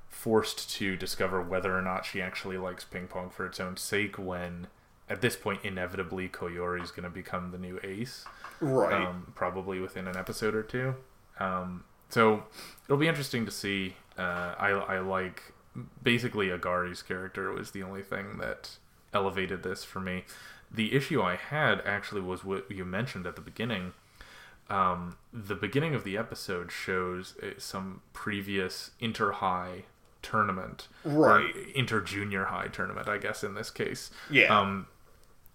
[0.09, 4.17] forced to discover whether or not she actually likes ping pong for its own sake
[4.19, 4.69] when
[5.11, 8.25] at this point, inevitably, Koyori is going to become the new ace,
[8.61, 8.93] Right.
[9.07, 10.95] um, probably within an episode or two.
[11.41, 12.45] Um, so
[12.87, 13.97] it'll be interesting to see.
[14.19, 15.53] Uh, I, I like
[16.03, 18.71] basically Agari's character was the only thing that
[19.15, 20.25] elevated this for me.
[20.71, 23.93] The issue I had actually was what you mentioned at the beginning.
[24.69, 29.85] Um, the beginning of the episode shows uh, some previous inter high
[30.21, 31.55] tournament, Right.
[31.75, 34.11] inter junior high tournament, I guess in this case.
[34.31, 34.55] Yeah.
[34.59, 34.87] Um,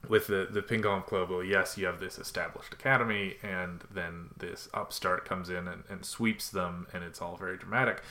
[0.10, 4.30] with the the ping pong club, well, yes, you have this established academy, and then
[4.38, 8.02] this upstart comes in and, and sweeps them, and it's all very dramatic.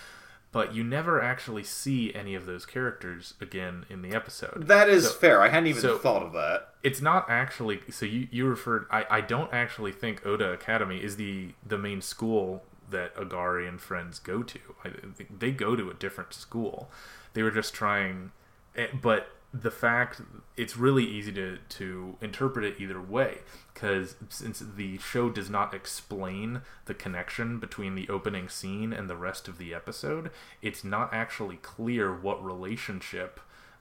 [0.53, 4.66] But you never actually see any of those characters again in the episode.
[4.66, 5.40] that is so- fair.
[5.40, 6.74] I hadn't even so- thought of that.
[6.82, 11.16] it's not actually so you you referred I, I don't actually think Oda Academy is
[11.16, 14.59] the the main school that Agari and friends go to.
[14.84, 14.90] I
[15.38, 16.90] they go to a different school.
[17.32, 18.32] They were just trying
[18.76, 20.23] eh, but the fact
[20.57, 23.39] it's really easy to to interpret it either way
[23.75, 29.17] because since the show does not explain the connection between the opening scene and the
[29.17, 30.31] rest of the episode,
[30.63, 33.41] it's not actually clear what relationship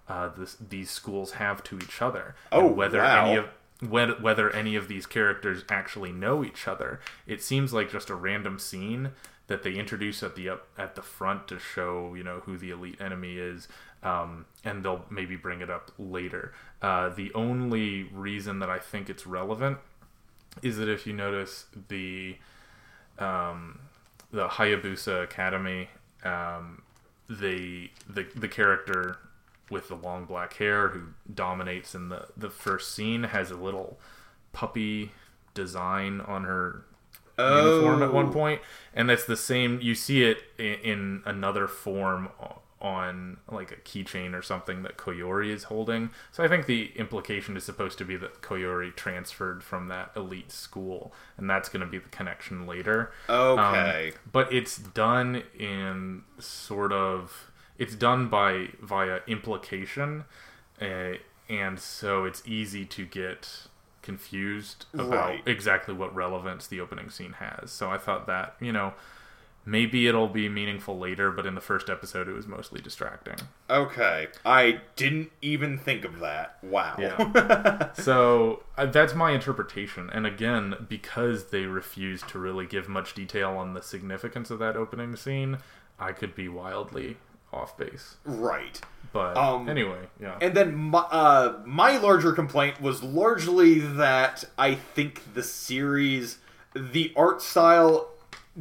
[0.10, 3.26] uh, this, these schools have to each other, Oh, and whether wow.
[3.28, 3.46] any of
[3.88, 7.00] whether, whether any of these characters actually know each other.
[7.26, 9.12] It seems like just a random scene
[9.48, 12.72] that they introduce at the up at the front to show you know who the
[12.72, 13.68] elite enemy is,
[14.04, 16.54] um, and they'll maybe bring it up later.
[16.82, 19.78] Uh, the only reason that I think it's relevant
[20.62, 22.38] is that if you notice the
[23.20, 23.80] um,
[24.32, 25.90] the Hayabusa Academy,
[26.24, 26.82] um,
[27.30, 29.18] the the the character
[29.70, 31.02] with the long black hair who
[31.34, 34.00] dominates in the the first scene has a little
[34.52, 35.12] puppy
[35.54, 36.84] design on her
[37.38, 38.32] uniform at one
[38.94, 39.80] and that's the same.
[39.82, 44.98] You see it in, in another form o- on like a keychain or something that
[44.98, 46.10] Koyori is holding.
[46.32, 50.52] So I think the implication is supposed to be that Koyori transferred from that elite
[50.52, 53.12] school, and that's going to be the connection later.
[53.30, 54.14] Um, Okay.
[54.32, 60.26] but it's done in sort of it's done by via implication,
[60.82, 61.14] uh,
[61.50, 63.68] and so it's easy to get
[64.02, 65.44] confused about Right.
[65.48, 67.72] exactly what relevance the opening scene has.
[67.72, 68.94] So I thought that you know
[69.66, 73.36] maybe it'll be meaningful later, but in the first episode it was mostly distracting.
[73.70, 74.28] Okay.
[74.46, 76.58] I didn't even think of that.
[76.64, 76.96] Wow.
[76.98, 77.92] Yeah.
[77.94, 80.10] so uh, that's my interpretation.
[80.12, 84.76] And again, because they refused to really give much detail on the significance of that
[84.76, 85.58] opening scene,
[86.00, 87.18] I could be wildly
[87.54, 88.16] off base.
[88.26, 88.80] right.
[89.14, 90.38] But Um, anyway, yeah.
[90.40, 96.38] And then my, uh, my larger complaint was largely that I think the series,
[96.74, 98.08] the art style,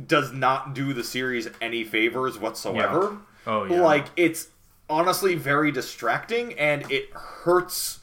[0.07, 3.19] does not do the series any favors whatsoever.
[3.47, 3.81] Oh, yeah.
[3.81, 4.49] Like it's
[4.89, 8.01] honestly very distracting, and it hurts.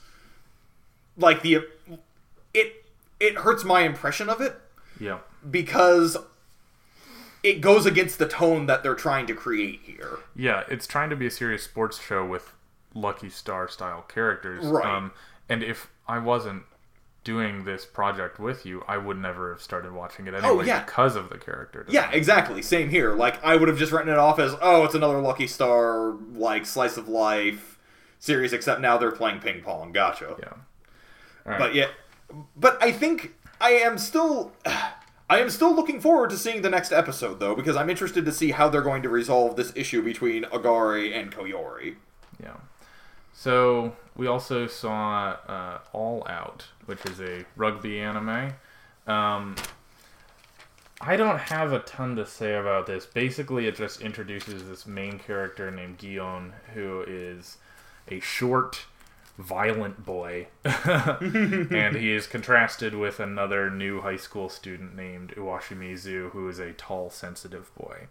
[1.17, 1.65] Like the
[2.53, 2.85] it
[3.19, 4.55] it hurts my impression of it
[4.99, 5.19] yeah.
[5.49, 6.17] because
[7.43, 10.19] it goes against the tone that they're trying to create here.
[10.35, 12.53] Yeah, it's trying to be a serious sports show with
[12.93, 14.65] Lucky Star style characters.
[14.65, 14.85] Right.
[14.85, 15.11] Um,
[15.49, 16.63] and if I wasn't
[17.28, 20.86] doing this project with you, I would never have started watching it anyway Oh, yeah.
[20.86, 21.86] because of the character.
[21.89, 22.61] Yeah, exactly.
[22.61, 23.13] Same here.
[23.13, 26.65] Like I would have just written it off as, oh, it's another Lucky Star like
[26.65, 27.78] slice of life
[28.17, 29.91] series, except now they're playing ping pong.
[29.91, 30.38] Gotcha.
[30.39, 30.53] Yeah.
[31.43, 31.59] Right.
[31.59, 31.88] But yeah,
[32.55, 34.53] but I think I am still,
[35.30, 38.32] I am still looking forward to seeing the next episode though, because I'm interested to
[38.32, 41.95] see how they're going to resolve this issue between Agari and Koyori.
[42.41, 42.55] Yeah.
[43.34, 48.53] So we also saw uh, All Out, which is a rugby anime.
[49.05, 49.55] Um,
[50.99, 53.05] I don't have a ton to say about this.
[53.05, 57.57] Basically, it just introduces this main character named Gion, who is
[58.07, 58.85] a short,
[59.38, 66.49] violent boy, and he is contrasted with another new high school student named Iwashimizu, who
[66.49, 68.07] is a tall, sensitive boy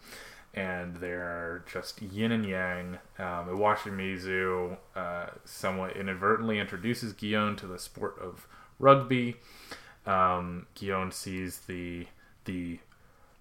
[0.56, 2.98] and they're just yin and yang.
[3.18, 8.48] Um, Iwashimizu uh, somewhat inadvertently introduces Gion to the sport of
[8.78, 9.36] rugby.
[10.06, 12.06] Um, Gion sees the
[12.44, 12.78] the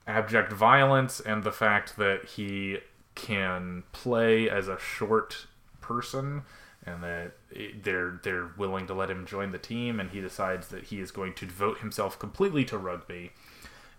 [0.07, 2.79] abject violence and the fact that he
[3.13, 5.47] can play as a short
[5.81, 6.43] person
[6.85, 7.33] and that
[7.81, 11.11] they're they're willing to let him join the team and he decides that he is
[11.11, 13.31] going to devote himself completely to rugby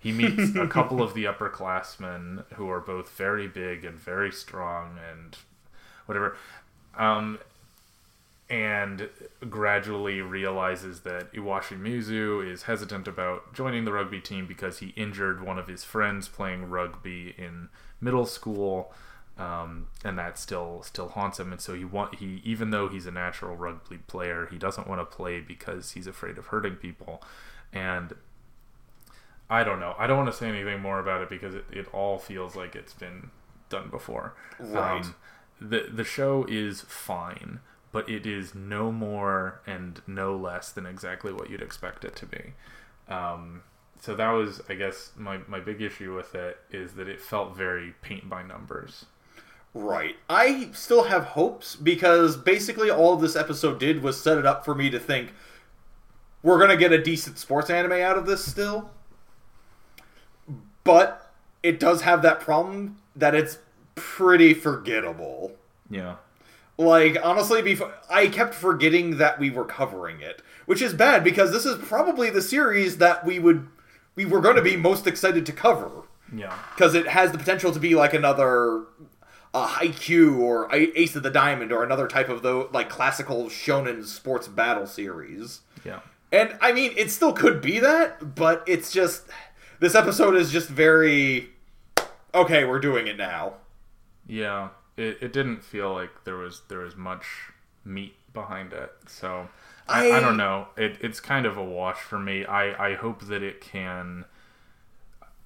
[0.06, 4.98] he meets a couple of the upperclassmen who are both very big and very strong
[5.10, 5.36] and
[6.06, 6.36] whatever.
[6.96, 7.40] Um,
[8.48, 9.08] and
[9.50, 15.58] gradually realizes that Iwashimizu is hesitant about joining the rugby team because he injured one
[15.58, 17.68] of his friends playing rugby in
[18.00, 18.92] middle school.
[19.38, 21.52] um, and that still still haunts him.
[21.52, 25.00] And so he want he even though he's a natural rugby player, he doesn't want
[25.00, 27.22] to play because he's afraid of hurting people.
[27.72, 28.14] And
[29.48, 29.94] I don't know.
[29.98, 32.74] I don't want to say anything more about it because it, it all feels like
[32.74, 33.30] it's been
[33.68, 34.34] done before.
[34.58, 35.04] Right.
[35.04, 35.14] Um,
[35.60, 37.60] the the show is fine,
[37.96, 42.26] but it is no more and no less than exactly what you'd expect it to
[42.26, 42.52] be.
[43.08, 43.62] Um,
[44.02, 47.56] so that was, I guess, my, my big issue with it is that it felt
[47.56, 49.06] very paint by numbers.
[49.72, 50.16] Right.
[50.28, 54.74] I still have hopes because basically all this episode did was set it up for
[54.74, 55.32] me to think
[56.42, 58.90] we're going to get a decent sports anime out of this still.
[60.84, 61.32] But
[61.62, 63.56] it does have that problem that it's
[63.94, 65.52] pretty forgettable.
[65.88, 66.16] Yeah.
[66.78, 71.50] Like honestly, before I kept forgetting that we were covering it, which is bad because
[71.52, 73.66] this is probably the series that we would
[74.14, 75.90] we were going to be most excited to cover
[76.34, 76.54] Yeah.
[76.74, 78.82] because it has the potential to be like another
[79.54, 84.04] uh, Haikyuu or Ace of the Diamond or another type of the like classical shonen
[84.04, 85.60] sports battle series.
[85.84, 86.00] Yeah.
[86.32, 89.24] And I mean, it still could be that, but it's just
[89.80, 91.50] this episode is just very
[92.34, 92.64] okay.
[92.64, 93.54] We're doing it now.
[94.26, 94.70] Yeah.
[94.96, 97.24] It, it didn't feel like there was there was much
[97.84, 98.92] meat behind it.
[99.06, 99.48] So
[99.88, 100.68] I, I, I- don't know.
[100.76, 102.44] It, it's kind of a wash for me.
[102.44, 104.24] I, I hope that it can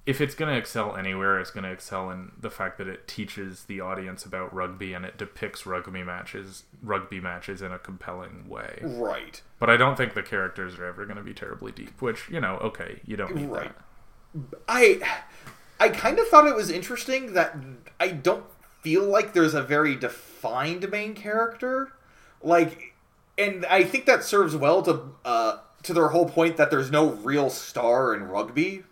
[0.03, 3.07] if it's going to excel anywhere, it's going to excel in the fact that it
[3.07, 8.49] teaches the audience about rugby and it depicts rugby matches, rugby matches in a compelling
[8.49, 8.79] way.
[8.81, 9.39] Right.
[9.59, 12.01] But I don't think the characters are ever going to be terribly deep.
[12.01, 13.71] Which you know, okay, you don't need Right.
[14.33, 14.59] that.
[14.67, 14.99] I
[15.79, 17.55] I kind of thought it was interesting that
[17.99, 18.45] I don't
[18.81, 21.91] feel like there's a very defined main character.
[22.41, 22.93] Like
[23.37, 27.11] and I think that serves well to uh to their whole point that there's no
[27.11, 28.83] real star in rugby.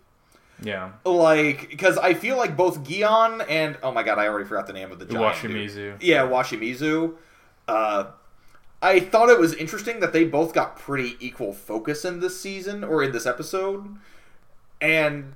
[0.62, 4.66] Yeah, Like because I feel like both Gion and oh my god, I already forgot
[4.66, 5.50] the name of the giant dude.
[5.52, 5.96] Washimizu.
[6.00, 7.14] Yeah, Washimizu.
[7.66, 8.04] Uh
[8.82, 12.82] I thought it was interesting that they both got pretty equal focus in this season
[12.82, 13.96] or in this episode.
[14.80, 15.34] And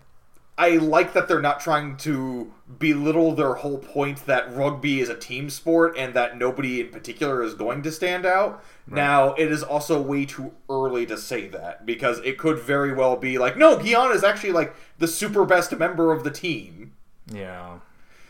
[0.57, 5.17] I like that they're not trying to belittle their whole point that rugby is a
[5.17, 8.63] team sport and that nobody in particular is going to stand out.
[8.87, 13.17] Now, it is also way too early to say that because it could very well
[13.17, 16.93] be like, no, Gion is actually like the super best member of the team.
[17.33, 17.79] Yeah,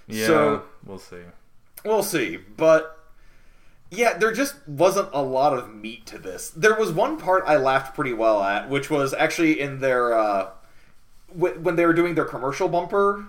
[0.06, 0.26] yeah.
[0.26, 1.22] So- we'll see.
[1.84, 2.98] We'll see, but
[3.90, 6.48] yeah, there just wasn't a lot of meat to this.
[6.48, 10.50] There was one part I laughed pretty well at, which was actually in their uh,
[11.34, 13.26] when they were doing their commercial bumper,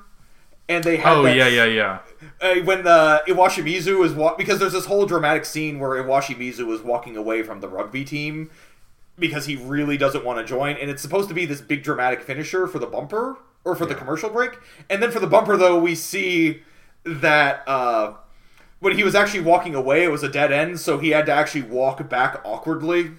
[0.69, 1.99] and they had Oh that- yeah, yeah, yeah.
[2.41, 6.81] uh, when uh, Iwashimizu is wa- because there's this whole dramatic scene where Iwashimizu is
[6.81, 8.49] walking away from the rugby team
[9.17, 12.21] because he really doesn't want to join, and it's supposed to be this big dramatic
[12.21, 14.57] finisher for the bumper or for the commercial break,
[14.89, 16.61] and then for the bumper though we see
[17.05, 18.13] that uh,
[18.79, 21.31] when he was actually walking away, it was a dead end, so he had to
[21.31, 23.11] actually walk back awkwardly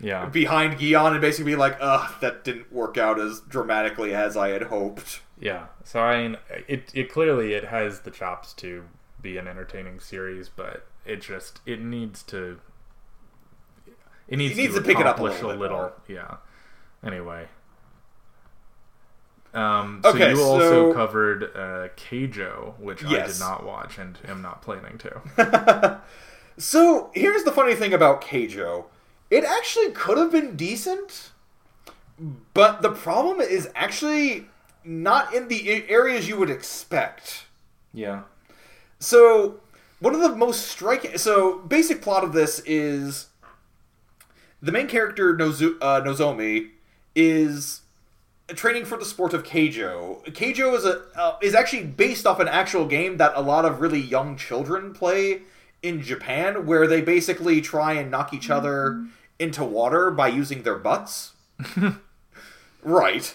[0.00, 4.36] Yeah, behind Gion and basically be like, "Ugh, that didn't work out as dramatically as
[4.36, 5.66] I had hoped." yeah.
[5.84, 6.36] So I mean,
[6.68, 8.84] it it clearly it has the chops to
[9.20, 12.58] be an entertaining series, but it just it needs to
[14.28, 15.92] it needs, needs to, to pick it up a little bit more.
[16.08, 16.36] Yeah.
[17.04, 17.46] Anyway.
[19.54, 24.18] Um, so Okay, you also so- covered uh, Keijo, which I did not watch and
[24.28, 26.00] am not planning to.
[26.58, 28.86] So here's the funny thing about Keijo.
[29.30, 31.30] It actually could have been decent,
[32.54, 34.46] but the problem is actually
[34.84, 37.46] not in the areas you would expect.
[37.92, 38.22] yeah.
[38.98, 39.60] So
[40.00, 41.18] one of the most striking.
[41.18, 43.26] So basic plot of this is
[44.62, 46.70] the main character Nozu, uh, Nozomi
[47.14, 47.82] is
[48.48, 50.24] training for the sport of Keijo.
[50.32, 53.80] Keijo is a uh, is actually based off an actual game that a lot of
[53.80, 55.42] really young children play
[55.82, 59.04] in Japan, where they basically try and knock each other
[59.38, 61.32] into water by using their butts.
[62.82, 63.34] right.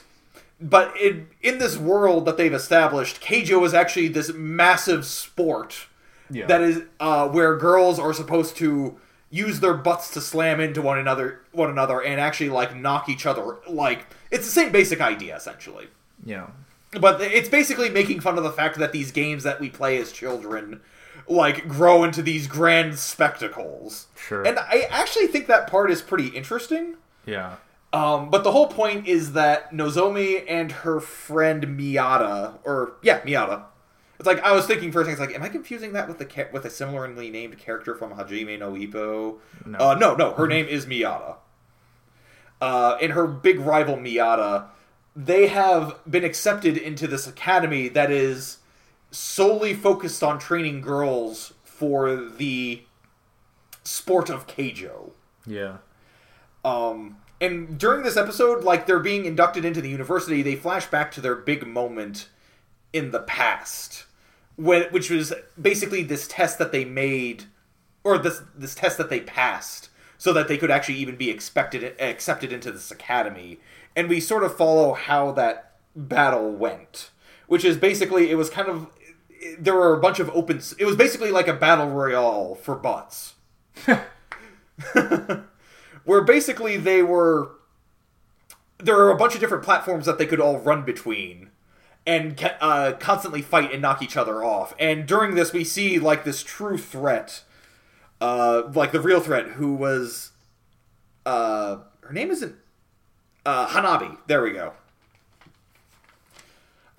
[0.59, 5.87] But in in this world that they've established, Keijo is actually this massive sport
[6.29, 6.45] Yeah.
[6.47, 8.97] that is uh, where girls are supposed to
[9.31, 13.25] use their butts to slam into one another one another and actually like knock each
[13.25, 15.87] other like it's the same basic idea essentially
[16.25, 16.47] yeah.
[16.99, 20.11] but it's basically making fun of the fact that these games that we play as
[20.11, 20.81] children
[21.27, 24.43] like grow into these grand spectacles Sure.
[24.43, 26.95] and i actually think that part is pretty interesting
[27.25, 27.55] Yeah.
[27.93, 33.63] um, but the whole point is that Nozomi and her friend Miyata, or yeah, Miyata.
[34.19, 36.17] It's like I was thinking first a second, it's like, am I confusing that with
[36.19, 39.39] the ca- with a similarly named character from Hajime no Ippo?
[39.65, 39.77] No.
[39.79, 41.37] Uh, no, no, her name is Miyata.
[42.61, 44.67] Uh, and her big rival Miyata,
[45.15, 48.57] they have been accepted into this academy that is
[49.11, 52.81] solely focused on training girls for the
[53.83, 55.11] sport of Keijo.
[55.45, 55.77] Yeah.
[56.63, 61.11] Um, and during this episode, like they're being inducted into the university, they flash back
[61.13, 62.29] to their big moment
[62.93, 64.05] in the past,
[64.57, 67.45] when which was basically this test that they made,
[68.03, 71.99] or this this test that they passed, so that they could actually even be expected
[71.99, 73.59] accepted into this academy.
[73.95, 77.09] And we sort of follow how that battle went,
[77.47, 78.87] which is basically it was kind of
[79.59, 80.61] there were a bunch of open.
[80.77, 83.35] It was basically like a battle royale for bots,
[86.03, 87.51] where basically they were
[88.83, 91.49] there are a bunch of different platforms that they could all run between
[92.05, 94.73] and uh, constantly fight and knock each other off.
[94.79, 97.43] And during this, we see like this true threat,
[98.19, 100.31] uh, like the real threat, who was,
[101.25, 102.55] uh, her name isn't
[103.45, 104.17] uh, Hanabi.
[104.27, 104.73] There we go.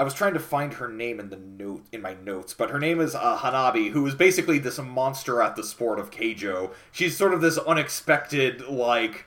[0.02, 2.80] I was trying to find her name in the note in my notes, but her
[2.80, 6.72] name is uh, Hanabi, who is basically this monster at the sport of Keijo.
[6.90, 9.26] She's sort of this unexpected, like,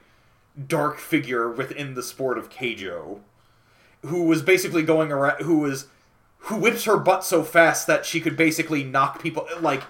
[0.67, 3.21] dark figure within the sport of Keijo,
[4.01, 5.87] who was basically going around, who was,
[6.39, 9.83] who whips her butt so fast that she could basically knock people, like,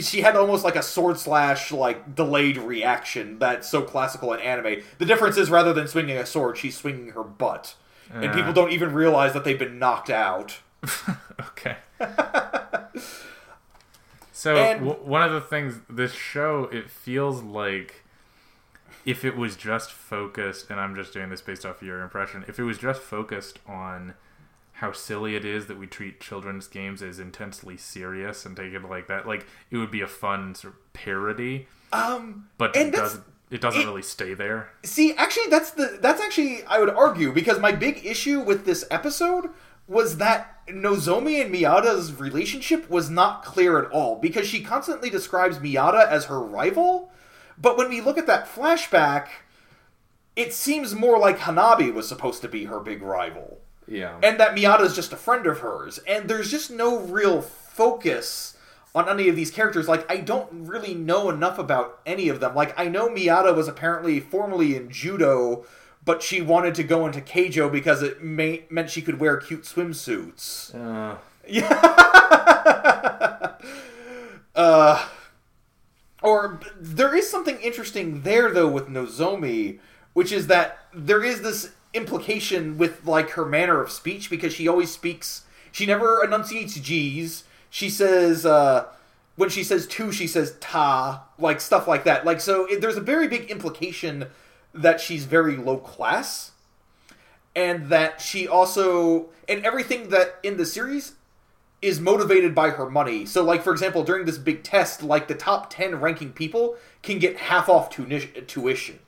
[0.00, 4.82] she had almost like a sword slash like delayed reaction that's so classical in anime.
[4.98, 7.76] The difference is rather than swinging a sword, she's swinging her butt
[8.12, 10.60] and people don't even realize that they've been knocked out.
[11.40, 11.76] okay.
[14.32, 18.02] so And- w- one of the things this show it feels like
[19.04, 22.44] if it was just focused and I'm just doing this based off of your impression
[22.48, 24.14] if it was just focused on
[24.78, 28.82] how silly it is that we treat children's games as intensely serious and take it
[28.84, 33.12] like that like it would be a fun sort of parody Um, but And that's-
[33.12, 36.90] doesn't it doesn't it- really stay there see, actually, that's the that's actually I would
[36.90, 39.50] argue because my big issue with this episode
[39.86, 45.58] was that Nozomi and Miyata's relationship was not clear at all because she constantly describes
[45.58, 47.12] Miyata as her rival,
[47.58, 49.28] but when we look at that flashback,
[50.36, 53.58] it seems more like Hanabi was supposed to be her big rival.
[53.86, 54.16] Yeah.
[54.22, 55.98] and that Miyata's just a friend of hers.
[56.08, 58.53] And there's just no real focus
[58.94, 59.88] on any of these characters.
[59.88, 62.54] Like, I don't really know enough about any of them.
[62.54, 65.64] Like, I know Miyata was apparently formerly in judo,
[66.04, 69.64] but she wanted to go into keijo because it may- meant she could wear cute
[69.64, 70.74] swimsuits.
[70.74, 71.16] Uh,
[74.54, 75.04] Uh,
[76.22, 79.80] or there is something interesting there though with Nozomi,
[80.12, 84.68] which is that there is this implication with like her manner of speech because she
[84.68, 85.42] always speaks.
[85.72, 87.42] She never enunciates G's.
[87.74, 88.86] She says uh,
[89.34, 92.24] when she says two, she says ta, like stuff like that.
[92.24, 94.28] Like so, it, there's a very big implication
[94.72, 96.52] that she's very low class,
[97.56, 101.14] and that she also and everything that in the series
[101.82, 103.26] is motivated by her money.
[103.26, 107.18] So, like for example, during this big test, like the top ten ranking people can
[107.18, 109.00] get half off tuition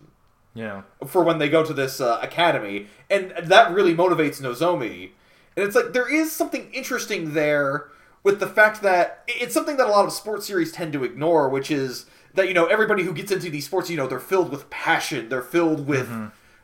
[0.55, 5.11] yeah for when they go to this uh, academy, and that really motivates Nozomi.
[5.57, 7.93] And it's like there is something interesting there
[8.27, 11.49] with the fact that it's something that a lot of sports series tend to ignore,
[11.49, 14.51] which is that you know everybody who gets into these sports, you know, they're filled
[14.51, 16.09] with passion, they're filled with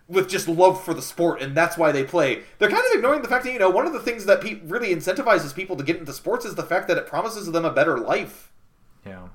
[0.09, 2.43] with just love for the sport, and that's why they play.
[2.59, 4.61] They're kind of ignoring the fact that you know one of the things that pe-
[4.65, 7.73] really incentivizes people to get into sports is the fact that it promises them a
[7.73, 8.51] better life.
[9.07, 9.29] yeah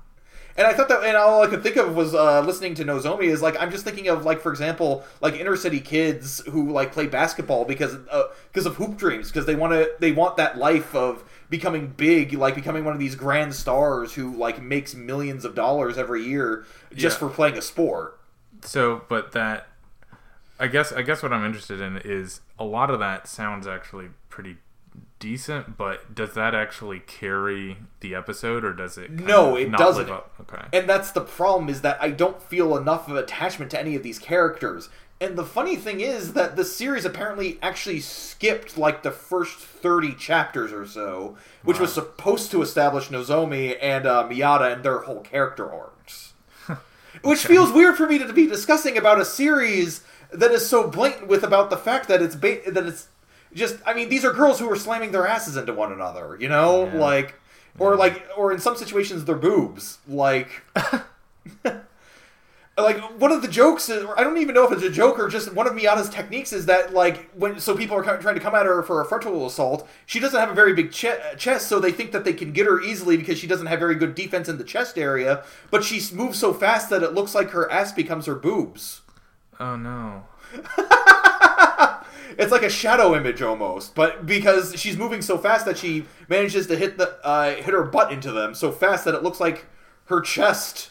[0.58, 3.24] And I thought that, and all I could think of was uh, listening to Nozomi
[3.24, 6.92] is like I'm just thinking of like for example like inner city kids who like
[6.92, 10.58] play basketball because uh, because of hoop dreams because they want to they want that
[10.58, 15.44] life of becoming big like becoming one of these grand stars who like makes millions
[15.44, 17.28] of dollars every year just Yeah.
[17.28, 18.18] for playing a sport.
[18.62, 19.68] So, but that,
[20.58, 24.08] I guess, I guess what I'm interested in is a lot of that sounds actually
[24.28, 24.56] pretty
[25.20, 29.10] decent, but does that actually carry the episode, or does it?
[29.10, 30.08] No, it doesn't.
[30.10, 30.64] Okay.
[30.72, 34.02] And that's the problem is that I don't feel enough of attachment to any of
[34.02, 34.88] these characters.
[35.20, 40.14] And the funny thing is that the series apparently actually skipped like the first 30
[40.14, 45.20] chapters or so, which was supposed to establish Nozomi and uh, Miyata and their whole
[45.20, 46.34] character arcs.
[47.22, 51.26] Which feels weird for me to be discussing about a series that is so blatant
[51.26, 53.08] with about the fact that it's ba- that it's
[53.52, 56.48] just I mean these are girls who are slamming their asses into one another, you
[56.48, 56.84] know?
[56.84, 56.94] Yeah.
[56.94, 57.34] Like
[57.78, 59.98] or like or in some situations their boobs.
[60.06, 60.62] Like
[62.82, 65.28] like one of the jokes is I don't even know if it's a joke or
[65.28, 68.54] just one of Miyata's techniques is that like when so people are trying to come
[68.54, 71.80] at her for a frontal assault, she doesn't have a very big che- chest, so
[71.80, 74.48] they think that they can get her easily because she doesn't have very good defense
[74.48, 75.42] in the chest area.
[75.70, 79.02] But she moves so fast that it looks like her ass becomes her boobs.
[79.58, 80.24] oh no.
[82.38, 86.66] it's like a shadow image almost, but because she's moving so fast that she manages
[86.68, 89.66] to hit the uh, hit her butt into them so fast that it looks like
[90.04, 90.90] her chest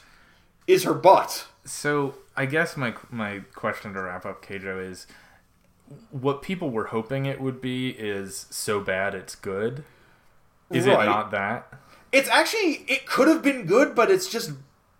[0.67, 1.47] is her butt.
[1.67, 5.05] So I guess my my question to wrap up Keijo is
[6.11, 9.83] what people were hoping it would be is so bad it's good.
[10.71, 11.03] Is Right.
[11.03, 11.67] it not that?
[12.11, 14.51] It's actually it could have been good, but it's just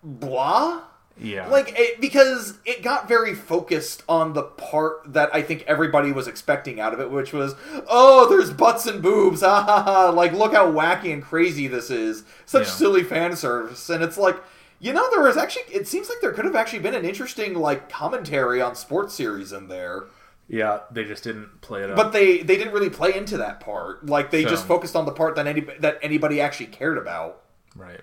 [0.04, 0.84] blah.
[1.20, 1.48] Yeah.
[1.48, 6.28] Like it, because it got very focused on the part that I think everybody was
[6.28, 7.56] expecting out of it, which was,
[7.90, 10.10] oh, there's butts and boobs, ha ha ha!
[10.12, 12.24] Like look how wacky and crazy this is.
[12.46, 12.72] Such Yeah.
[12.74, 14.38] silly fan service, and it's like,
[14.80, 15.64] you know, there was actually.
[15.74, 19.52] It seems like there could have actually been an interesting like commentary on sports series
[19.52, 20.06] in there,
[20.48, 21.96] yeah, they just didn't play it up.
[21.96, 24.06] but they they didn't really play into that part.
[24.06, 27.42] Like they just focused on the part that any that anybody actually cared about.
[27.76, 28.02] Right.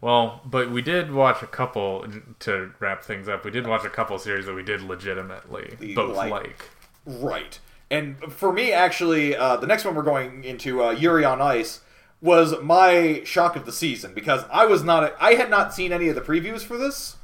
[0.00, 2.06] Well, but we did watch a couple
[2.40, 3.44] to wrap things up.
[3.44, 6.68] We did watch a couple series that we did legitimately both Like- like.
[7.06, 7.58] Right.
[7.90, 11.80] And for me, actually, uh, the next one we're going into, uh, Yuri on Ice,
[12.24, 16.08] was my shock of the season because I was not, I had not seen any
[16.08, 17.16] of the previews for this.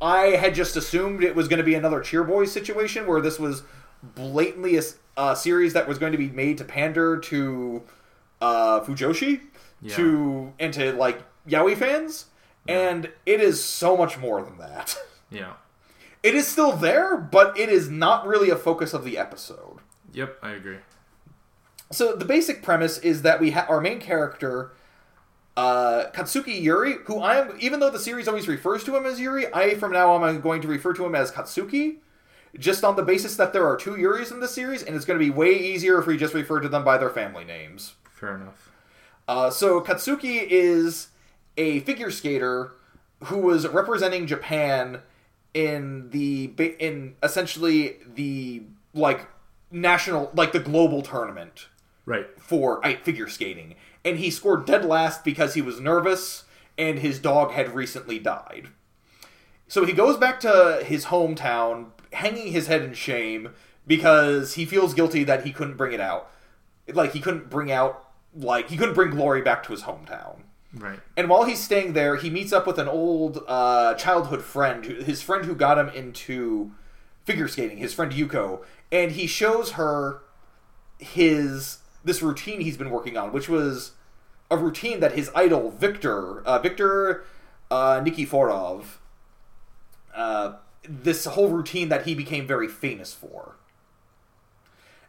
[0.00, 3.38] I had just assumed it was going to be another Cheer Boys situation where this
[3.38, 3.62] was
[4.02, 4.80] blatantly
[5.18, 7.82] a series that was going to be made to pander to
[8.40, 9.42] uh, Fujoshi,
[9.82, 9.96] Yeah.
[9.96, 12.26] to and to like Yaoi fans,
[12.66, 14.96] and it is so much more than that.
[15.32, 15.52] Yeah.
[16.24, 19.78] It is still there, but it is not really a focus of the episode.
[20.12, 20.78] Yep, I agree.
[21.92, 24.72] So the basic premise is that we have our main character,
[25.56, 29.18] uh, Katsuki Yuri, who I am, even though the series always refers to him as
[29.18, 31.96] Yuri, I from now on am going to refer to him as Katsuki,
[32.58, 35.18] just on the basis that there are two Yuris in the series, and it's going
[35.18, 37.94] to be way easier if we just refer to them by their family names.
[38.04, 38.70] Fair enough.
[39.26, 41.08] Uh, so Katsuki is
[41.56, 42.72] a figure skater
[43.24, 45.00] who was representing Japan
[45.54, 48.62] in the in essentially the
[48.94, 49.26] like
[49.70, 51.66] national like the global tournament
[52.10, 52.26] Right.
[52.40, 56.44] for I, figure skating, and he scored dead last because he was nervous
[56.76, 58.68] and his dog had recently died.
[59.68, 63.50] So he goes back to his hometown, hanging his head in shame
[63.86, 66.30] because he feels guilty that he couldn't bring it out.
[66.92, 70.40] Like he couldn't bring out like he couldn't bring glory back to his hometown.
[70.74, 70.98] Right.
[71.16, 75.02] And while he's staying there, he meets up with an old uh, childhood friend, who-
[75.02, 76.72] his friend who got him into
[77.24, 80.22] figure skating, his friend Yuko, and he shows her
[80.98, 83.92] his this routine he's been working on, which was
[84.50, 87.24] a routine that his idol Victor, uh, Victor
[87.70, 88.84] uh, Nikiforov,
[90.14, 93.56] uh, this whole routine that he became very famous for.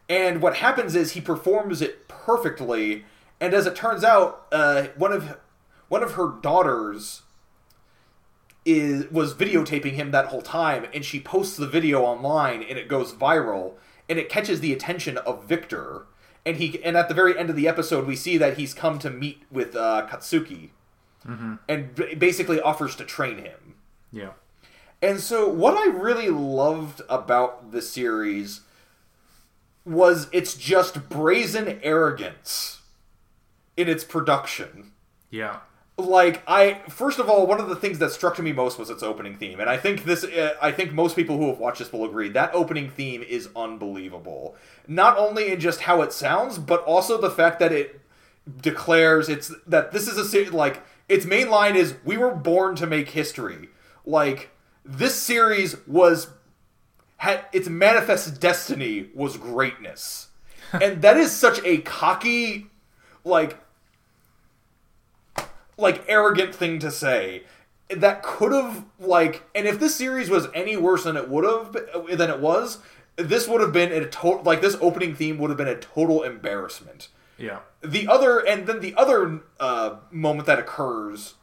[0.08, 3.06] And what happens is he performs it perfectly,
[3.40, 5.38] and as it turns out, uh, one of
[5.88, 7.22] one of her daughters
[8.66, 12.88] is was videotaping him that whole time, and she posts the video online, and it
[12.88, 13.76] goes viral,
[14.10, 16.06] and it catches the attention of Victor,
[16.46, 19.00] and he and at the very end of the episode, we see that he's come
[19.00, 20.70] to meet with uh, Katsuki,
[21.70, 23.76] and b- basically offers to train him.
[24.12, 24.32] Yeah.
[25.02, 28.62] And so, what I really loved about the series
[29.86, 32.82] was its just brazen arrogance
[33.76, 34.92] in its production.
[35.30, 35.60] Yeah.
[36.08, 38.90] Like I, first of all, one of the things that struck to me most was
[38.90, 41.80] its opening theme, and I think this, uh, I think most people who have watched
[41.80, 44.56] this will agree that opening theme is unbelievable.
[44.88, 48.02] Not only in just how it sounds, but also the fact that it
[48.62, 52.88] declares it's that this is a like its main line is "We were born to
[52.88, 53.70] make history."
[54.06, 54.50] Like
[54.84, 56.30] this series was
[57.18, 60.30] had its manifest destiny was greatness,
[60.74, 62.68] and that is such a cocky,
[63.24, 63.58] like,
[65.82, 67.44] like arrogant thing to say.
[67.90, 71.74] That could have like, and if this series was any worse than it would have
[72.18, 72.78] than it was,
[73.18, 76.24] this would have been a total like this opening theme would have been a total
[76.24, 77.60] embarrassment Yeah.
[77.82, 81.36] the other and then the other uh, moment that occurs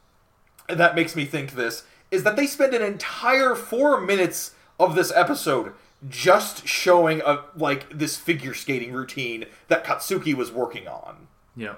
[0.67, 5.11] that makes me think this is that they spend an entire four minutes of this
[5.15, 5.73] episode
[6.09, 11.75] just showing a like this figure skating routine that Katsuki was working on Yeah.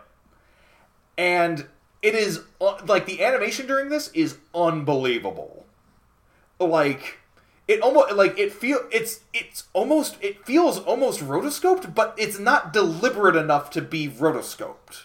[1.17, 1.67] and
[2.01, 5.65] it is uh, like the animation during this is unbelievable
[6.59, 7.19] like
[7.67, 12.73] it almost like it feel it's it's almost it feels almost rotoscoped but it's not
[12.73, 15.03] deliberate enough to be rotoscoped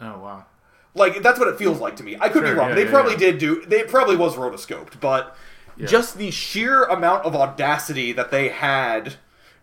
[0.00, 0.46] Oh wow.
[0.94, 2.16] like that's what it feels like to me.
[2.20, 2.70] I could Sure, be wrong.
[2.70, 3.18] yeah, they yeah, probably yeah.
[3.18, 3.64] did do.
[3.64, 5.36] They probably was rotoscoped, but
[5.78, 9.14] just the sheer amount of audacity that they had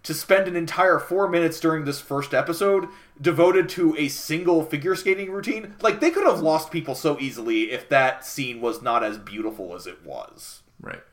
[0.03, 2.87] to spend an entire four minutes during this first episode
[3.21, 5.75] devoted to a single figure skating routine.
[5.81, 9.75] Like they could have lost people so easily if that scene was not as beautiful
[9.75, 11.03] as it was Right.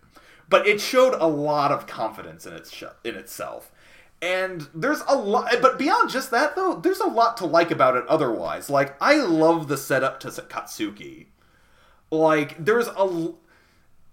[0.49, 3.73] but it showed a lot of confidence in its sh- in itself.
[4.23, 7.97] And there's a lot, but beyond just that, though, there's a lot to like about
[7.97, 8.71] it otherwise.
[8.71, 11.27] Like, I love the setup to Katsuki.
[12.11, 13.35] Like, there's a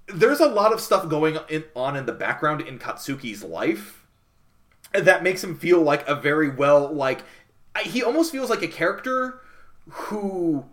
[0.08, 4.03] there's a lot of stuff going in, on in the background in Katsuki's life
[4.94, 7.24] that makes him feel like a very well like
[7.82, 9.42] he almost feels like a character
[9.90, 10.66] who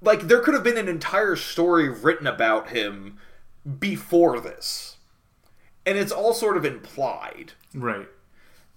[0.00, 3.18] like there could have been an entire story written about him
[3.78, 4.96] before this.
[5.86, 7.52] And it's all sort of implied.
[7.74, 8.08] Right.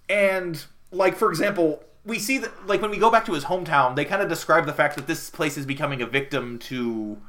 [0.07, 3.95] And like for example we see that like when we go back to his hometown
[3.95, 7.19] they kind of describe the fact that this place is becoming a victim to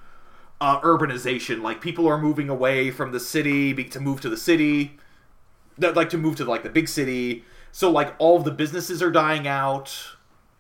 [0.60, 1.62] uh, urbanization.
[1.62, 4.98] Like people are moving away from the city to move to the city
[5.78, 7.44] that like to move to like the big city.
[7.72, 10.16] So like all of the businesses are dying out.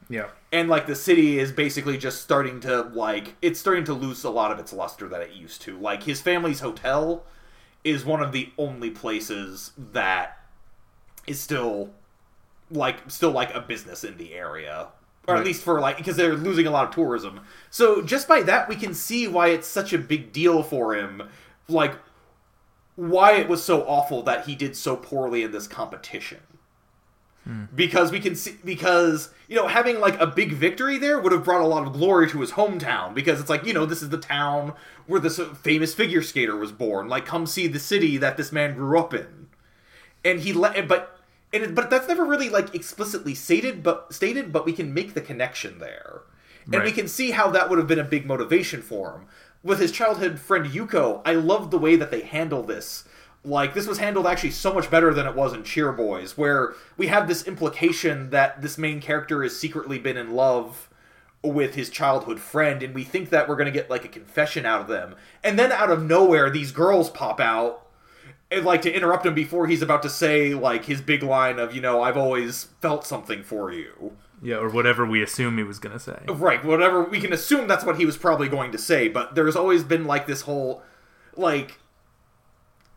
[0.08, 0.28] Yeah.
[0.52, 4.30] And like the city is basically just starting to like it's starting to lose a
[4.30, 5.78] lot of its luster that it used to.
[5.78, 7.24] Like his family's hotel
[7.84, 10.38] is one of the only places that
[11.26, 11.90] is still
[12.70, 14.88] like still like a business in the area.
[15.28, 15.40] Or right.
[15.40, 17.40] at least for like because they're losing a lot of tourism.
[17.70, 21.28] So just by that we can see why it's such a big deal for him.
[21.68, 21.94] Like
[22.96, 26.40] why it was so awful that he did so poorly in this competition.
[27.44, 27.64] Hmm.
[27.74, 31.44] Because we can see because you know having like a big victory there would have
[31.44, 34.08] brought a lot of glory to his hometown because it's like you know this is
[34.08, 34.72] the town
[35.06, 37.08] where this famous figure skater was born.
[37.08, 39.46] Like come see the city that this man grew up in.
[40.24, 41.20] And he let but
[41.52, 45.14] and it, but that's never really like explicitly stated but stated but we can make
[45.14, 46.22] the connection there.
[46.64, 46.84] And right.
[46.84, 49.26] we can see how that would have been a big motivation for him
[49.66, 53.04] with his childhood friend Yuko I love the way that they handle this
[53.46, 56.74] like this was handled actually so much better than it was in Cheer Boys, where
[56.96, 60.88] we have this implication that this main character has secretly been in love
[61.42, 64.80] with his childhood friend, and we think that we're gonna get like a confession out
[64.80, 65.14] of them,
[65.44, 67.86] and then out of nowhere these girls pop out
[68.50, 71.74] and like to interrupt him before he's about to say like his big line of
[71.74, 74.16] you know I've always felt something for you.
[74.42, 76.20] Yeah, or whatever we assume he was gonna say.
[76.28, 79.56] Right, whatever we can assume that's what he was probably going to say, but there's
[79.56, 80.82] always been like this whole
[81.36, 81.78] like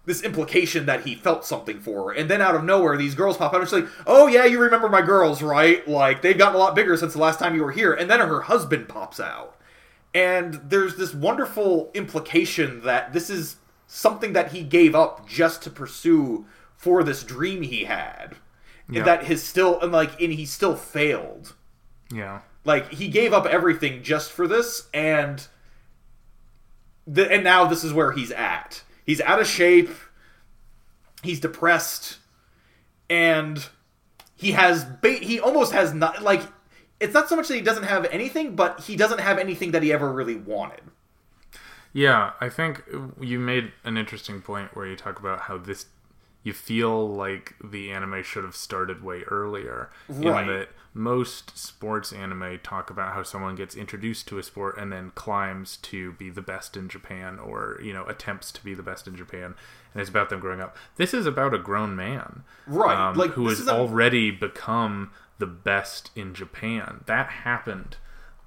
[0.09, 2.17] this implication that he felt something for her.
[2.17, 4.59] And then out of nowhere, these girls pop up and she's like, Oh, yeah, you
[4.59, 5.87] remember my girls, right?
[5.87, 7.93] Like, they've gotten a lot bigger since the last time you were here.
[7.93, 9.55] And then her husband pops out.
[10.13, 15.69] And there's this wonderful implication that this is something that he gave up just to
[15.69, 16.45] pursue
[16.75, 18.35] for this dream he had.
[18.89, 19.03] Yeah.
[19.03, 21.55] That his still, and like, and he still failed.
[22.11, 22.41] Yeah.
[22.65, 25.47] Like, he gave up everything just for this, and.
[27.07, 29.89] The, and now this is where he's at he's out of shape,
[31.23, 32.19] he's depressed,
[33.09, 33.67] and
[34.35, 36.43] he has ba- he almost has not like
[36.99, 39.81] it's not so much that he doesn't have anything, but he doesn't have anything that
[39.81, 40.81] he ever really wanted.
[41.91, 42.83] Yeah, I think
[43.19, 45.87] you made an interesting point where you talk about how this
[46.43, 49.89] you feel like the anime should have started way earlier.
[50.07, 50.41] Right.
[50.41, 54.91] In that most sports anime talk about how someone gets introduced to a sport and
[54.91, 58.83] then climbs to be the best in Japan or, you know, attempts to be the
[58.83, 59.55] best in Japan.
[59.93, 60.75] And it's about them growing up.
[60.95, 62.43] This is about a grown man.
[62.65, 62.97] Right.
[62.97, 67.03] Um, like, who has already become the best in Japan.
[67.07, 67.97] That happened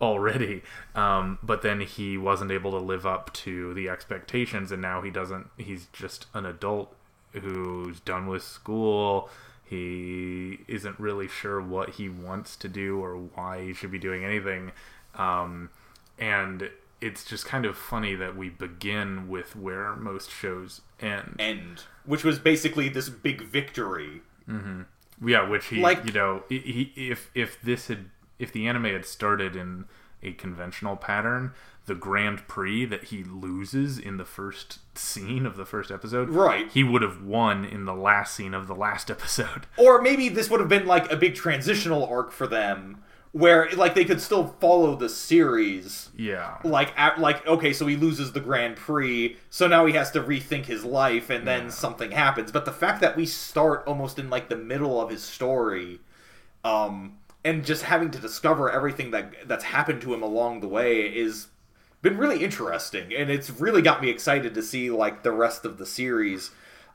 [0.01, 0.63] already.
[0.95, 5.11] Um, but then he wasn't able to live up to the expectations, and now he
[5.11, 5.49] doesn't.
[5.57, 6.95] He's just an adult
[7.33, 9.29] who's done with school.
[9.65, 14.25] He isn't really sure what he wants to do or why he should be doing
[14.25, 14.73] anything.
[15.15, 15.71] Um,
[16.19, 21.37] and it's just kind of funny that we begin with where most shows end.
[21.39, 21.85] End.
[22.05, 24.23] Which was basically this big victory.
[24.49, 24.83] Mm-hmm.
[25.27, 29.07] Yeah, which he, like, you know, he, if if this had if the anime had
[29.07, 29.85] started in
[30.23, 31.53] a conventional pattern,
[31.87, 36.71] the Grand Prix that he loses in the first scene of the first episode, right?
[36.71, 39.67] He would have won in the last scene of the last episode.
[39.77, 43.95] Or maybe this would have been like a big transitional arc for them where like
[43.95, 46.11] they could still follow the series.
[46.17, 46.59] Yeah.
[46.63, 50.23] Like at, like okay, so he loses the Grand Prix, so now he has to
[50.23, 51.71] rethink his life and then yeah.
[51.71, 52.53] something happens.
[52.53, 56.01] But the fact that we start almost in like the middle of his story
[56.65, 61.03] um and just having to discover everything that that's happened to him along the way
[61.03, 61.49] is
[62.03, 65.79] been really interesting, and it's really got me excited to see like the rest of
[65.79, 66.51] the series.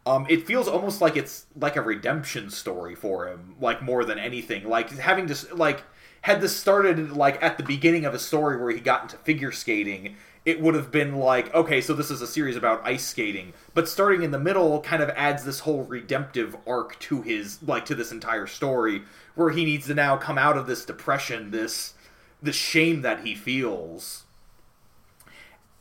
[0.05, 4.19] Um, it feels almost like it's like a redemption story for him, like more than
[4.19, 4.67] anything.
[4.67, 5.83] Like having to like
[6.21, 9.51] had this started like at the beginning of a story where he got into figure
[9.51, 13.53] skating, it would have been like, okay, so this is a series about ice skating.
[13.73, 17.85] But starting in the middle kind of adds this whole redemptive arc to his like
[17.85, 19.03] to this entire story
[19.37, 21.93] where he needs to now come out of this depression, this
[22.41, 24.25] the shame that he feels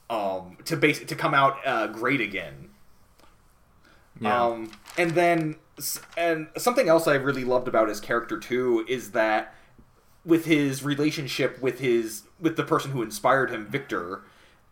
[0.08, 2.70] um, to base to come out uh, great again.
[4.20, 4.44] Yeah.
[4.44, 5.56] Um, and then
[6.16, 9.54] And something else I really loved about his character too is that
[10.24, 14.22] with his relationship with his with the person who inspired him, Victor,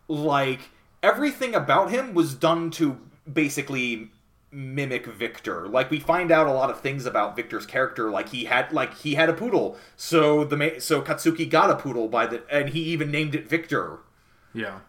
[0.07, 0.61] like
[1.03, 2.99] everything about him was done to
[3.31, 4.11] basically
[4.55, 5.67] mimic Victor.
[5.67, 8.09] Like we find out a lot of things about Victor's character.
[8.09, 11.75] Like he had like he had a poodle, so the ma- so Katsuki got a
[11.75, 13.99] poodle by the and he even named it Victor.
[14.53, 14.79] Yeah.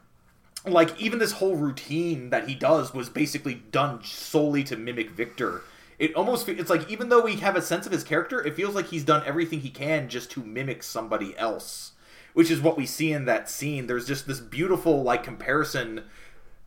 [0.64, 5.62] Like even this whole routine that he does was basically done solely to mimic Victor.
[5.98, 8.74] It almost it's like even though we have a sense of his character, it feels
[8.74, 11.92] like he's done everything he can just to mimic somebody else.
[12.34, 13.86] Which is what we see in that scene.
[13.86, 16.04] There's just this beautiful like comparison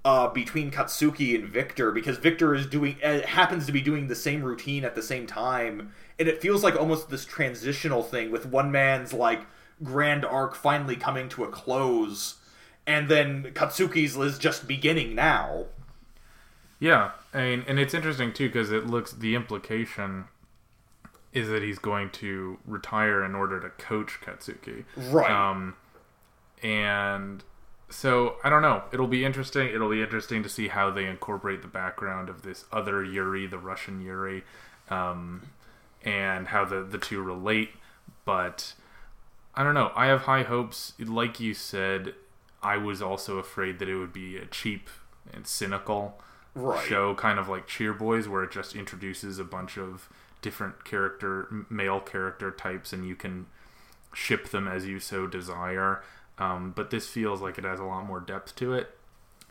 [0.06, 4.16] uh, between Katsuki and Victor because Victor is doing uh, happens to be doing the
[4.16, 8.46] same routine at the same time, and it feels like almost this transitional thing with
[8.46, 9.46] one man's like
[9.84, 12.36] grand arc finally coming to a close,
[12.88, 15.66] and then Katsuki's is just beginning now.
[16.80, 20.26] Yeah, I mean, and it's interesting too because it looks the implication
[21.34, 24.86] is that he's going to retire in order to coach Katsuki.
[24.96, 25.30] Right.
[25.30, 25.76] Um,
[26.64, 27.44] and
[27.90, 28.84] so I don't know.
[28.92, 29.68] It'll be interesting.
[29.68, 33.58] It'll be interesting to see how they incorporate the background of this other Yuri, the
[33.58, 34.44] Russian Yuri,
[34.90, 35.50] um,
[36.04, 37.72] and how the the two relate.
[38.26, 38.74] But
[39.56, 39.92] I don't know.
[39.96, 40.94] I have high hopes.
[41.00, 42.14] Like you said,
[42.62, 44.90] I was also afraid that it would be a cheap
[45.34, 46.20] and cynical
[46.56, 46.84] Right.
[46.86, 50.10] show, kind of like Cheer Boys, where it just introduces a bunch of
[50.42, 53.46] different character, male character types, and you can
[54.14, 56.02] ship them as you so desire.
[56.40, 58.96] Um, but this feels like it has a lot more depth to it.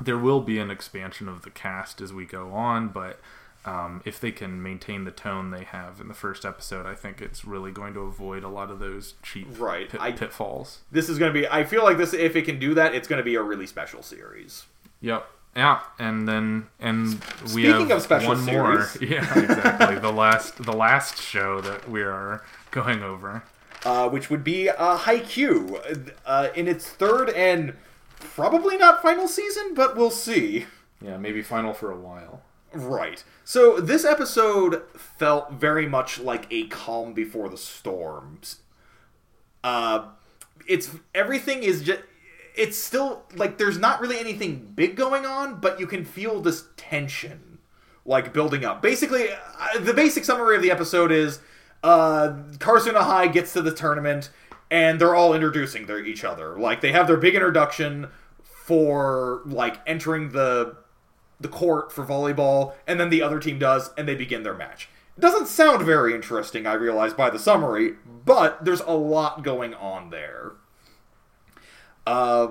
[0.01, 3.21] There will be an expansion of the cast as we go on, but
[3.67, 7.21] um, if they can maintain the tone they have in the first episode, I think
[7.21, 9.89] it's really going to avoid a lot of those cheap Right.
[9.91, 10.81] pit- I- pitfalls.
[10.91, 11.47] This is going to be.
[11.49, 12.15] I feel like this.
[12.15, 14.65] If it can do that, it's going to be a really special series.
[15.01, 15.27] Yep.
[15.57, 18.87] Yeah, and then and we Speaking have of special one more.
[19.01, 19.99] Yeah, exactly.
[19.99, 23.43] the last the last show that we are going over.
[23.89, 27.73] Uh, which would be uh, Haikyuu uh, in its third and
[28.19, 30.67] probably not final season, but we'll see.
[31.01, 32.43] Yeah, maybe final for a while.
[32.75, 33.25] Right.
[33.45, 38.57] So this episode felt very much like a calm before the storms.
[39.65, 40.09] Uh,
[40.67, 42.01] it's everything is just.
[42.55, 46.65] It's still like there's not really anything big going on, but you can feel this
[46.77, 47.59] tension
[48.05, 48.83] like building up.
[48.83, 51.41] Basically, uh, the basic summary of the episode is
[51.83, 54.31] uh, Karasuno High gets to the tournament
[54.71, 56.59] and they're all introducing their each other.
[56.59, 58.09] Like they have their big introduction
[58.43, 60.77] for like entering the
[61.41, 64.89] the court for volleyball, and then the other team does, and they begin their match.
[65.17, 67.95] It doesn't sound very interesting, I realize by the summary,
[68.25, 70.53] but there's a lot going on there.
[72.07, 72.49] Uh,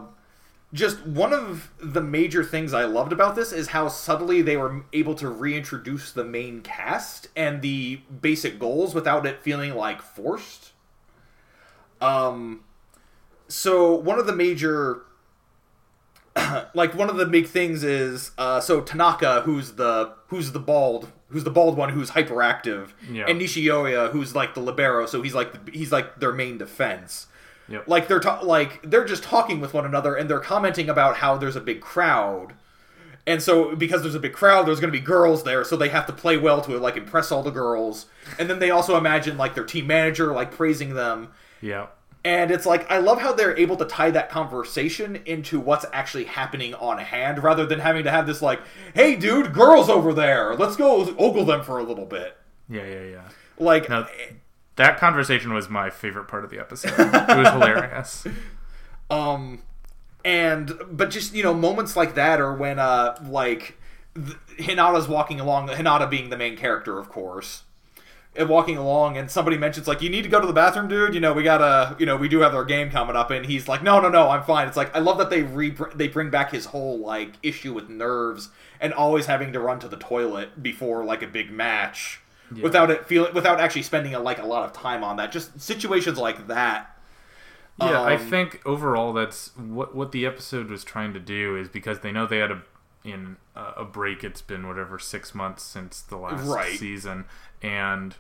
[0.74, 4.84] just one of the major things I loved about this is how subtly they were
[4.92, 10.72] able to reintroduce the main cast and the basic goals without it feeling like forced.
[12.02, 12.64] Um,
[13.48, 15.04] so one of the major
[16.74, 21.12] like one of the big things is uh, so Tanaka, who's the who's the bald,
[21.30, 23.26] who's the bald one, who's hyperactive, Yeah.
[23.28, 27.28] and Nishinoya, who's like the libero, so he's like the, he's like their main defense.
[27.70, 27.88] Yep.
[27.88, 31.38] Like they're ta- like they're just talking with one another, and they're commenting about how
[31.38, 32.54] there's a big crowd,
[33.26, 35.90] and so because there's a big crowd, there's going to be girls there, so they
[35.90, 38.06] have to play well to like impress all the girls,
[38.40, 41.30] and then they also imagine like their team manager like praising them,
[41.62, 41.88] Yeah.
[42.24, 46.24] and it's like I love how they're able to tie that conversation into what's actually
[46.24, 48.62] happening on hand, rather than having to have this like,
[48.94, 52.38] "Hey, dude, girls over there, let's go ogle them for a little bit."
[52.70, 53.22] Yeah, yeah, yeah.
[53.60, 54.34] Like, Now, eh,
[54.78, 56.94] that conversation was my favorite part of the episode.
[56.98, 58.26] It was hilarious.
[59.10, 59.62] um,
[60.24, 63.78] and but just you know moments like that, or when uh like
[64.16, 67.64] th- Hinata's walking along, Hinata being the main character, of course.
[68.36, 71.16] And walking along, and somebody mentions like, "You need to go to the bathroom, dude.
[71.16, 73.68] You know, we gotta, you know, we do have our game coming up." And he's
[73.68, 76.30] like, "No, no, no, I'm fine." It's like I love that they re they bring
[76.30, 78.50] back his whole like issue with nerves
[78.80, 82.22] and always having to run to the toilet before like a big match
[82.62, 85.32] without it feeling without actually spending a, like a lot of time on that.
[85.32, 86.94] Just situations like that.
[87.80, 91.68] Yeah, I Um, think overall that's what what the episode was trying to do is
[91.70, 92.62] because they know they had a
[93.04, 94.24] in a break.
[94.24, 96.78] It's been whatever six months since the last Right.
[96.78, 97.26] season,
[97.62, 98.16] and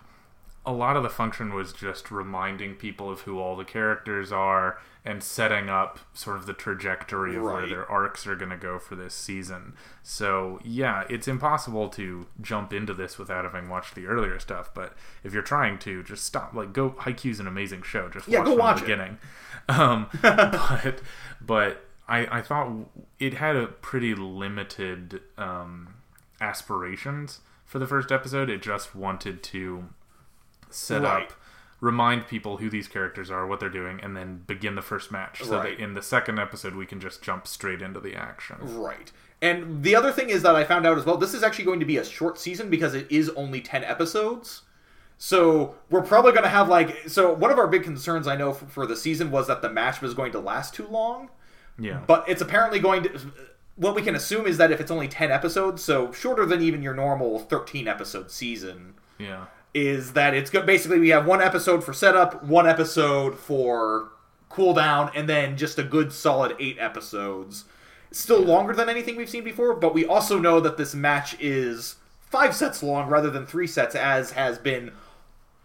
[0.68, 4.78] a lot of the function was just reminding people of who all the characters are
[5.06, 8.78] and setting up sort of the trajectory of where their arcs are going to go
[8.78, 9.74] for this season.
[10.04, 14.70] So yeah, it's impossible to jump into this without having watched the earlier stuff.
[14.76, 16.54] But if you're trying to, just stop.
[16.54, 16.90] Like, go.
[16.92, 18.10] Haikyuu's an amazing show.
[18.10, 18.88] Just Yeah, watch go from watch the it.
[18.88, 19.18] beginning.
[19.70, 21.02] Um, but
[21.40, 22.74] but I I thought
[23.20, 25.96] it had a pretty limited um,
[26.42, 28.50] aspirations for the first episode.
[28.50, 29.86] It just wanted to
[30.70, 31.24] set Right.
[31.24, 31.34] up,
[31.80, 35.44] remind people who these characters are, what they're doing, and then begin the first match.
[35.44, 35.78] So Right.
[35.78, 38.58] that in the second episode, we can just jump straight into the action.
[38.62, 39.12] Right.
[39.42, 41.80] And the other thing is that I found out as well, this is actually going
[41.80, 44.64] to be a short season because it is only 10 episodes.
[45.20, 47.08] So we're probably going to have like.
[47.10, 49.70] So one of our big concerns I know for, for the season was that the
[49.70, 51.30] match was going to last too long.
[51.80, 52.02] Yeah.
[52.06, 53.20] But it's apparently going to.
[53.76, 56.82] What we can assume is that if it's only 10 episodes, so shorter than even
[56.82, 59.46] your normal 13 episode season, yeah.
[59.74, 64.10] Is that it's go- basically we have one episode for setup, one episode for
[64.50, 67.66] cooldown, and then just a good solid eight episodes.
[68.12, 71.98] Still longer than anything we've seen before, but we also know that this match is
[72.22, 74.92] five sets long rather than three sets, as has been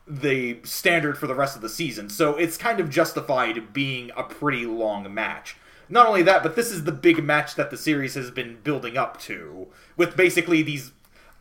[0.07, 2.11] the standard for the rest of the season.
[2.11, 5.57] So it's kind of justified being a pretty long match.
[5.89, 8.97] Not only that, but this is the big match that the series has been building
[8.97, 10.93] up to, with basically these.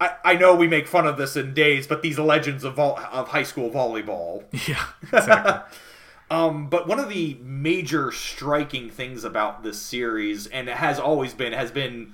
[0.02, 3.00] I, I know we make fun of this in days, but these legends of vol-
[3.12, 4.44] of high school volleyball.
[4.68, 4.84] Yeah.
[5.04, 5.78] Exactly.
[6.32, 11.34] Um, but one of the major striking things about this series, and it has always
[11.34, 12.14] been, has been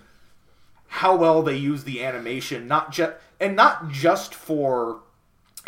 [0.88, 5.01] how well they use the animation, not just and not just for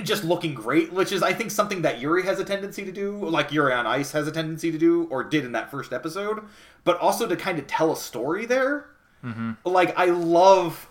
[0.02, 3.18] just looking great, which is I think something that Yuri has a tendency to do,
[3.24, 6.42] like Yuri on Ice has a tendency to do, or did in that first episode,
[6.84, 8.88] but also to kind of tell a story there.
[9.64, 10.88] Like I love,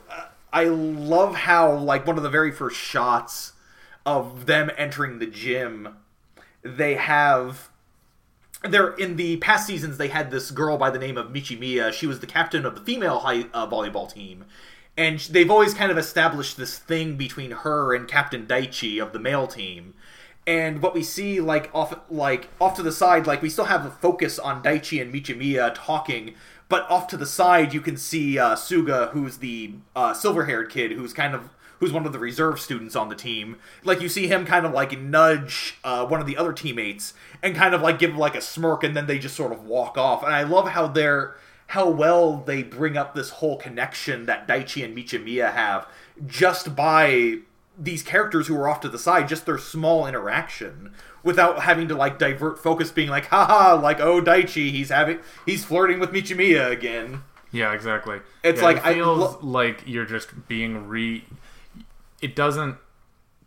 [0.52, 3.52] I love how like one of the very first shots
[4.06, 5.96] of them entering the gym,
[6.62, 7.70] they have
[8.62, 11.92] they're in the past seasons they had this girl by the name of Michimiya.
[11.92, 14.44] She was the captain of the female high, uh, volleyball team.
[14.96, 19.20] And they've always kind of established this thing between her and Captain Daichi of the
[19.20, 19.94] male team.
[20.44, 23.84] And what we see like off like off to the side, like we still have
[23.84, 26.34] a focus on Daichi and Michimiya talking,
[26.68, 30.92] but off to the side you can see uh, Suga, who's the uh, silver-haired kid,
[30.92, 31.50] who's kind of
[31.80, 33.56] who's one of the reserve students on the team.
[33.84, 37.54] Like you see him kind of like nudge uh, one of the other teammates and
[37.54, 39.96] kind of like give him like a smirk, and then they just sort of walk
[39.96, 40.22] off.
[40.22, 41.36] And I love how they're
[41.68, 45.86] how well they bring up this whole connection that Daichi and Michimiya have
[46.26, 47.40] just by
[47.78, 50.92] these characters who are off to the side, just their small interaction,
[51.22, 55.64] without having to like divert focus, being like, haha, like oh Daichi, he's having he's
[55.64, 57.22] flirting with Michimiya again.
[57.50, 58.20] Yeah, exactly.
[58.44, 61.24] It's Yeah, like, it I feels lo- like you're just being re.
[62.20, 62.76] It doesn't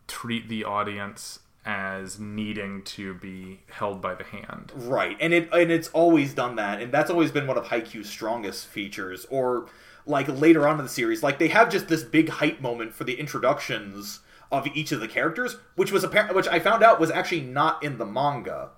[0.07, 4.71] treat the audience as needing to be held by the hand.
[4.75, 8.09] Right, and it and it's always done that, and that's always been one of Haikyuu's
[8.09, 9.25] strongest features.
[9.29, 9.67] Or
[10.05, 13.03] like later on in the series, like they have just this big hype moment for
[13.03, 14.19] the introductions
[14.51, 17.83] of each of the characters, which was apparent, which I found out was actually not
[17.83, 18.69] in the manga.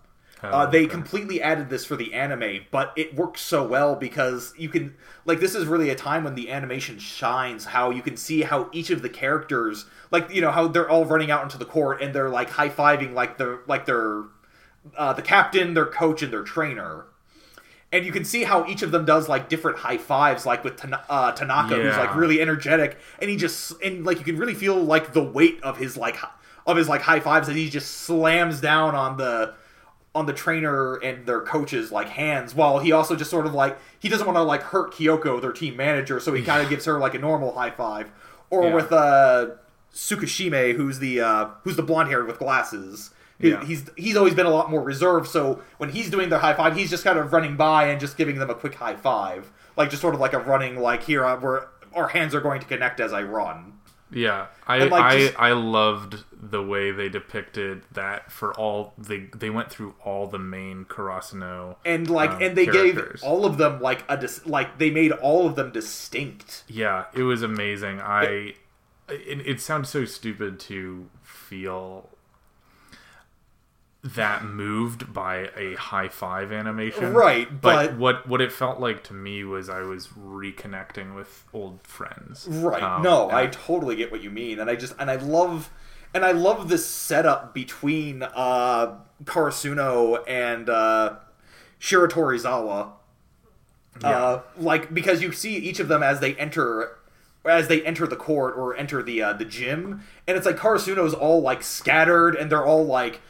[0.44, 0.88] uh, they okay.
[0.88, 4.94] completely added this for the anime, but it works so well because you can
[5.26, 7.66] like this is really a time when the animation shines.
[7.66, 11.06] How you can see how each of the characters, like you know, how they're all
[11.06, 14.24] running out into the court and they're like high fiving like they're like they're
[14.98, 17.06] uh, the captain, their coach, and their trainer.
[17.94, 20.84] And you can see how each of them does like different high fives, like with
[21.10, 24.76] uh, Tanaka, who's like really energetic, and he just and like you can really feel
[24.76, 26.18] like the weight of his like
[26.66, 29.54] of his like high fives, that he just slams down on the
[30.16, 33.78] on the trainer and their coaches like hands, while he also just sort of like
[34.00, 36.86] he doesn't want to like hurt Kyoko, their team manager, so he kind of gives
[36.86, 38.12] her like a normal high five,
[38.50, 38.74] or Yeah.
[38.74, 39.48] with uh
[39.94, 43.12] Tsukishima, who's the uh, who's the blonde hair with glasses.
[43.40, 43.64] He- Yeah.
[43.66, 45.28] He's he's always been a lot more reserved.
[45.28, 48.18] So when he's doing the high five, he's just kind of running by and just
[48.18, 51.26] giving them a quick high five, like just sort of like a running like here
[51.26, 53.74] uh, where our hands are going to connect as I run.
[54.16, 59.28] Yeah, I like, I, just- I loved the way they depicted that for all they
[59.36, 61.78] they went through all the main Karasuno.
[61.84, 63.22] And like um, and they characters.
[63.22, 66.64] gave all of them like a dis- like they made all of them distinct.
[66.68, 68.02] Yeah, it was amazing.
[68.02, 68.54] I
[69.10, 72.10] it, it sounds so stupid to feel
[74.04, 77.14] that moved by a high five animation.
[77.14, 81.46] Right, but, but- what what it felt like to me was I was reconnecting with
[81.54, 82.48] old friends.
[82.50, 82.84] Right.
[82.84, 85.70] Um, no, I totally get what you mean, and I just and I love
[86.14, 91.16] and I love this setup between uh Karasuno and uh
[91.80, 92.92] Shiratorizawa.
[94.04, 96.98] Uh like because you see each of them as they enter
[97.46, 101.14] as they enter the court or enter the uh, the gym and it's like Karasuno's
[101.14, 103.22] all like scattered and they're all like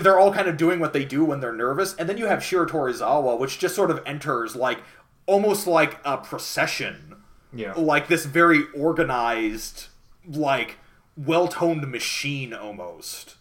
[0.00, 2.40] they're all kind of doing what they do when they're nervous and then you have
[2.40, 4.82] Shiratorizawa which just sort of enters like
[5.26, 7.16] almost like a procession
[7.52, 7.74] yeah.
[7.76, 9.86] like this very organized,
[10.26, 10.76] like
[11.16, 13.36] well-toned machine almost.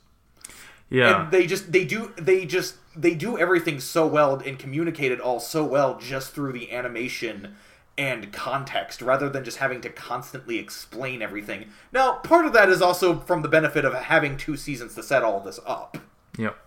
[0.90, 1.24] Yeah.
[1.24, 5.20] And they just they do they just they do everything so well and communicate it
[5.20, 7.56] all so well just through the animation
[7.98, 11.70] and context rather than just having to constantly explain everything.
[11.92, 15.24] Now, part of that is also from the benefit of having two seasons to set
[15.24, 15.98] all this up.
[16.38, 16.58] Yep.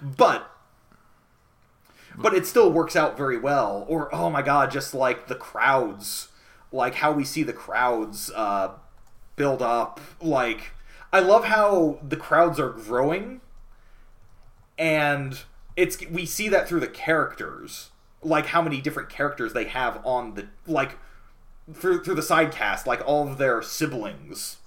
[0.00, 0.50] But
[2.16, 3.84] but it still works out very well.
[3.88, 6.28] Or oh my god, just like the crowds,
[6.72, 8.72] like how we see the crowds uh,
[9.36, 10.00] build up.
[10.20, 10.72] Like
[11.12, 13.40] I love how the crowds are growing,
[14.78, 15.40] and
[15.76, 17.90] it's we see that through the characters,
[18.22, 20.98] like how many different characters they have on the like
[21.72, 24.58] through through the side cast, like all of their siblings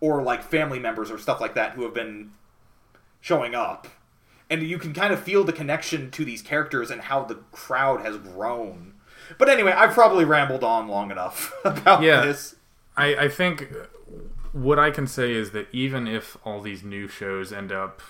[0.00, 2.30] or like family members or stuff like that who have been
[3.26, 3.88] showing up
[4.48, 8.00] and you can kind of feel the connection to these characters and how the crowd
[8.02, 8.94] has grown.
[9.36, 12.24] But anyway, I've probably rambled on long enough about Yeah.
[12.24, 12.54] this.
[12.96, 13.66] I, I think
[14.52, 18.00] what I can say is that even if all these new shows end up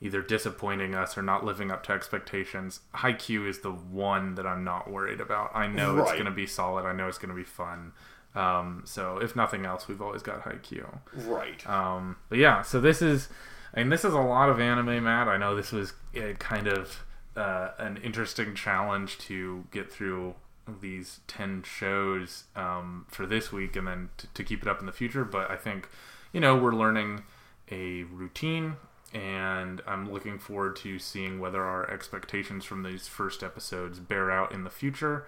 [0.00, 4.64] either disappointing us or not living up to expectations, Haikyuu is the one that I'm
[4.64, 5.52] not worried about.
[5.54, 6.84] I know it's going to be solid.
[6.84, 7.92] I know it's going to be fun.
[8.34, 10.98] Um, so if nothing else, we've always got Haikyuu.
[11.26, 11.64] Right.
[11.68, 13.28] Um, but yeah, so this is,
[13.74, 15.28] I mean, this is a lot of anime, Matt.
[15.28, 17.04] I know this was uh, kind of
[17.36, 20.34] uh, an interesting challenge to get through
[20.80, 24.86] these 10 shows um, for this week and then to, to keep it up in
[24.86, 25.24] the future.
[25.24, 25.88] But I think,
[26.32, 27.24] you know, we're learning
[27.70, 28.76] a routine
[29.14, 34.52] and I'm looking forward to seeing whether our expectations from these first episodes bear out
[34.52, 35.26] in the future.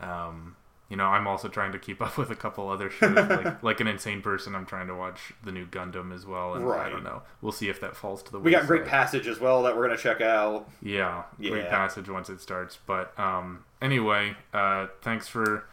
[0.00, 0.56] Um,
[0.92, 3.80] you know, I'm also trying to keep up with a couple other shows, like, like
[3.80, 4.54] an insane person.
[4.54, 7.22] I'm trying to watch the new Gundam as well, and I don't know.
[7.40, 8.38] We'll see if that falls to the.
[8.38, 8.84] we got Great.
[8.84, 10.68] Passage as well that we're going to check out.
[10.82, 12.78] Yeah, great passage once it starts.
[12.86, 15.64] But um, anyway, uh, thanks for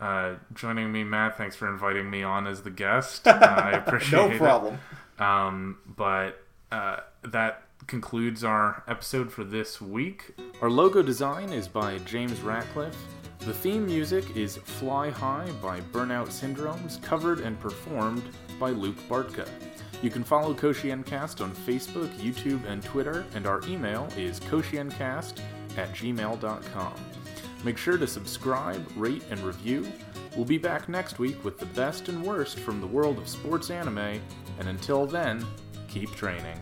[0.00, 1.38] uh, joining me, Matt.
[1.38, 3.28] Thanks for inviting me on as the guest.
[3.28, 4.28] Uh, I appreciate it.
[4.28, 4.38] No it.
[4.38, 4.78] problem.
[5.20, 10.34] Um, but uh, that concludes our episode for this week.
[10.60, 12.96] Our logo design is by James Ratcliffe.
[13.40, 18.24] The theme music is Fly High by Burnout Syndromes, covered and performed
[18.58, 19.48] by Luke Bartka.
[20.02, 25.40] You can follow Koshiencast on Facebook, YouTube, and Twitter, and our email is koshiencast
[25.76, 26.94] at gmail.com.
[27.64, 29.90] Make sure to subscribe, rate, and review.
[30.36, 33.70] We'll be back next week with the best and worst from the world of sports
[33.70, 35.46] anime, and until then,
[35.88, 36.58] keep training.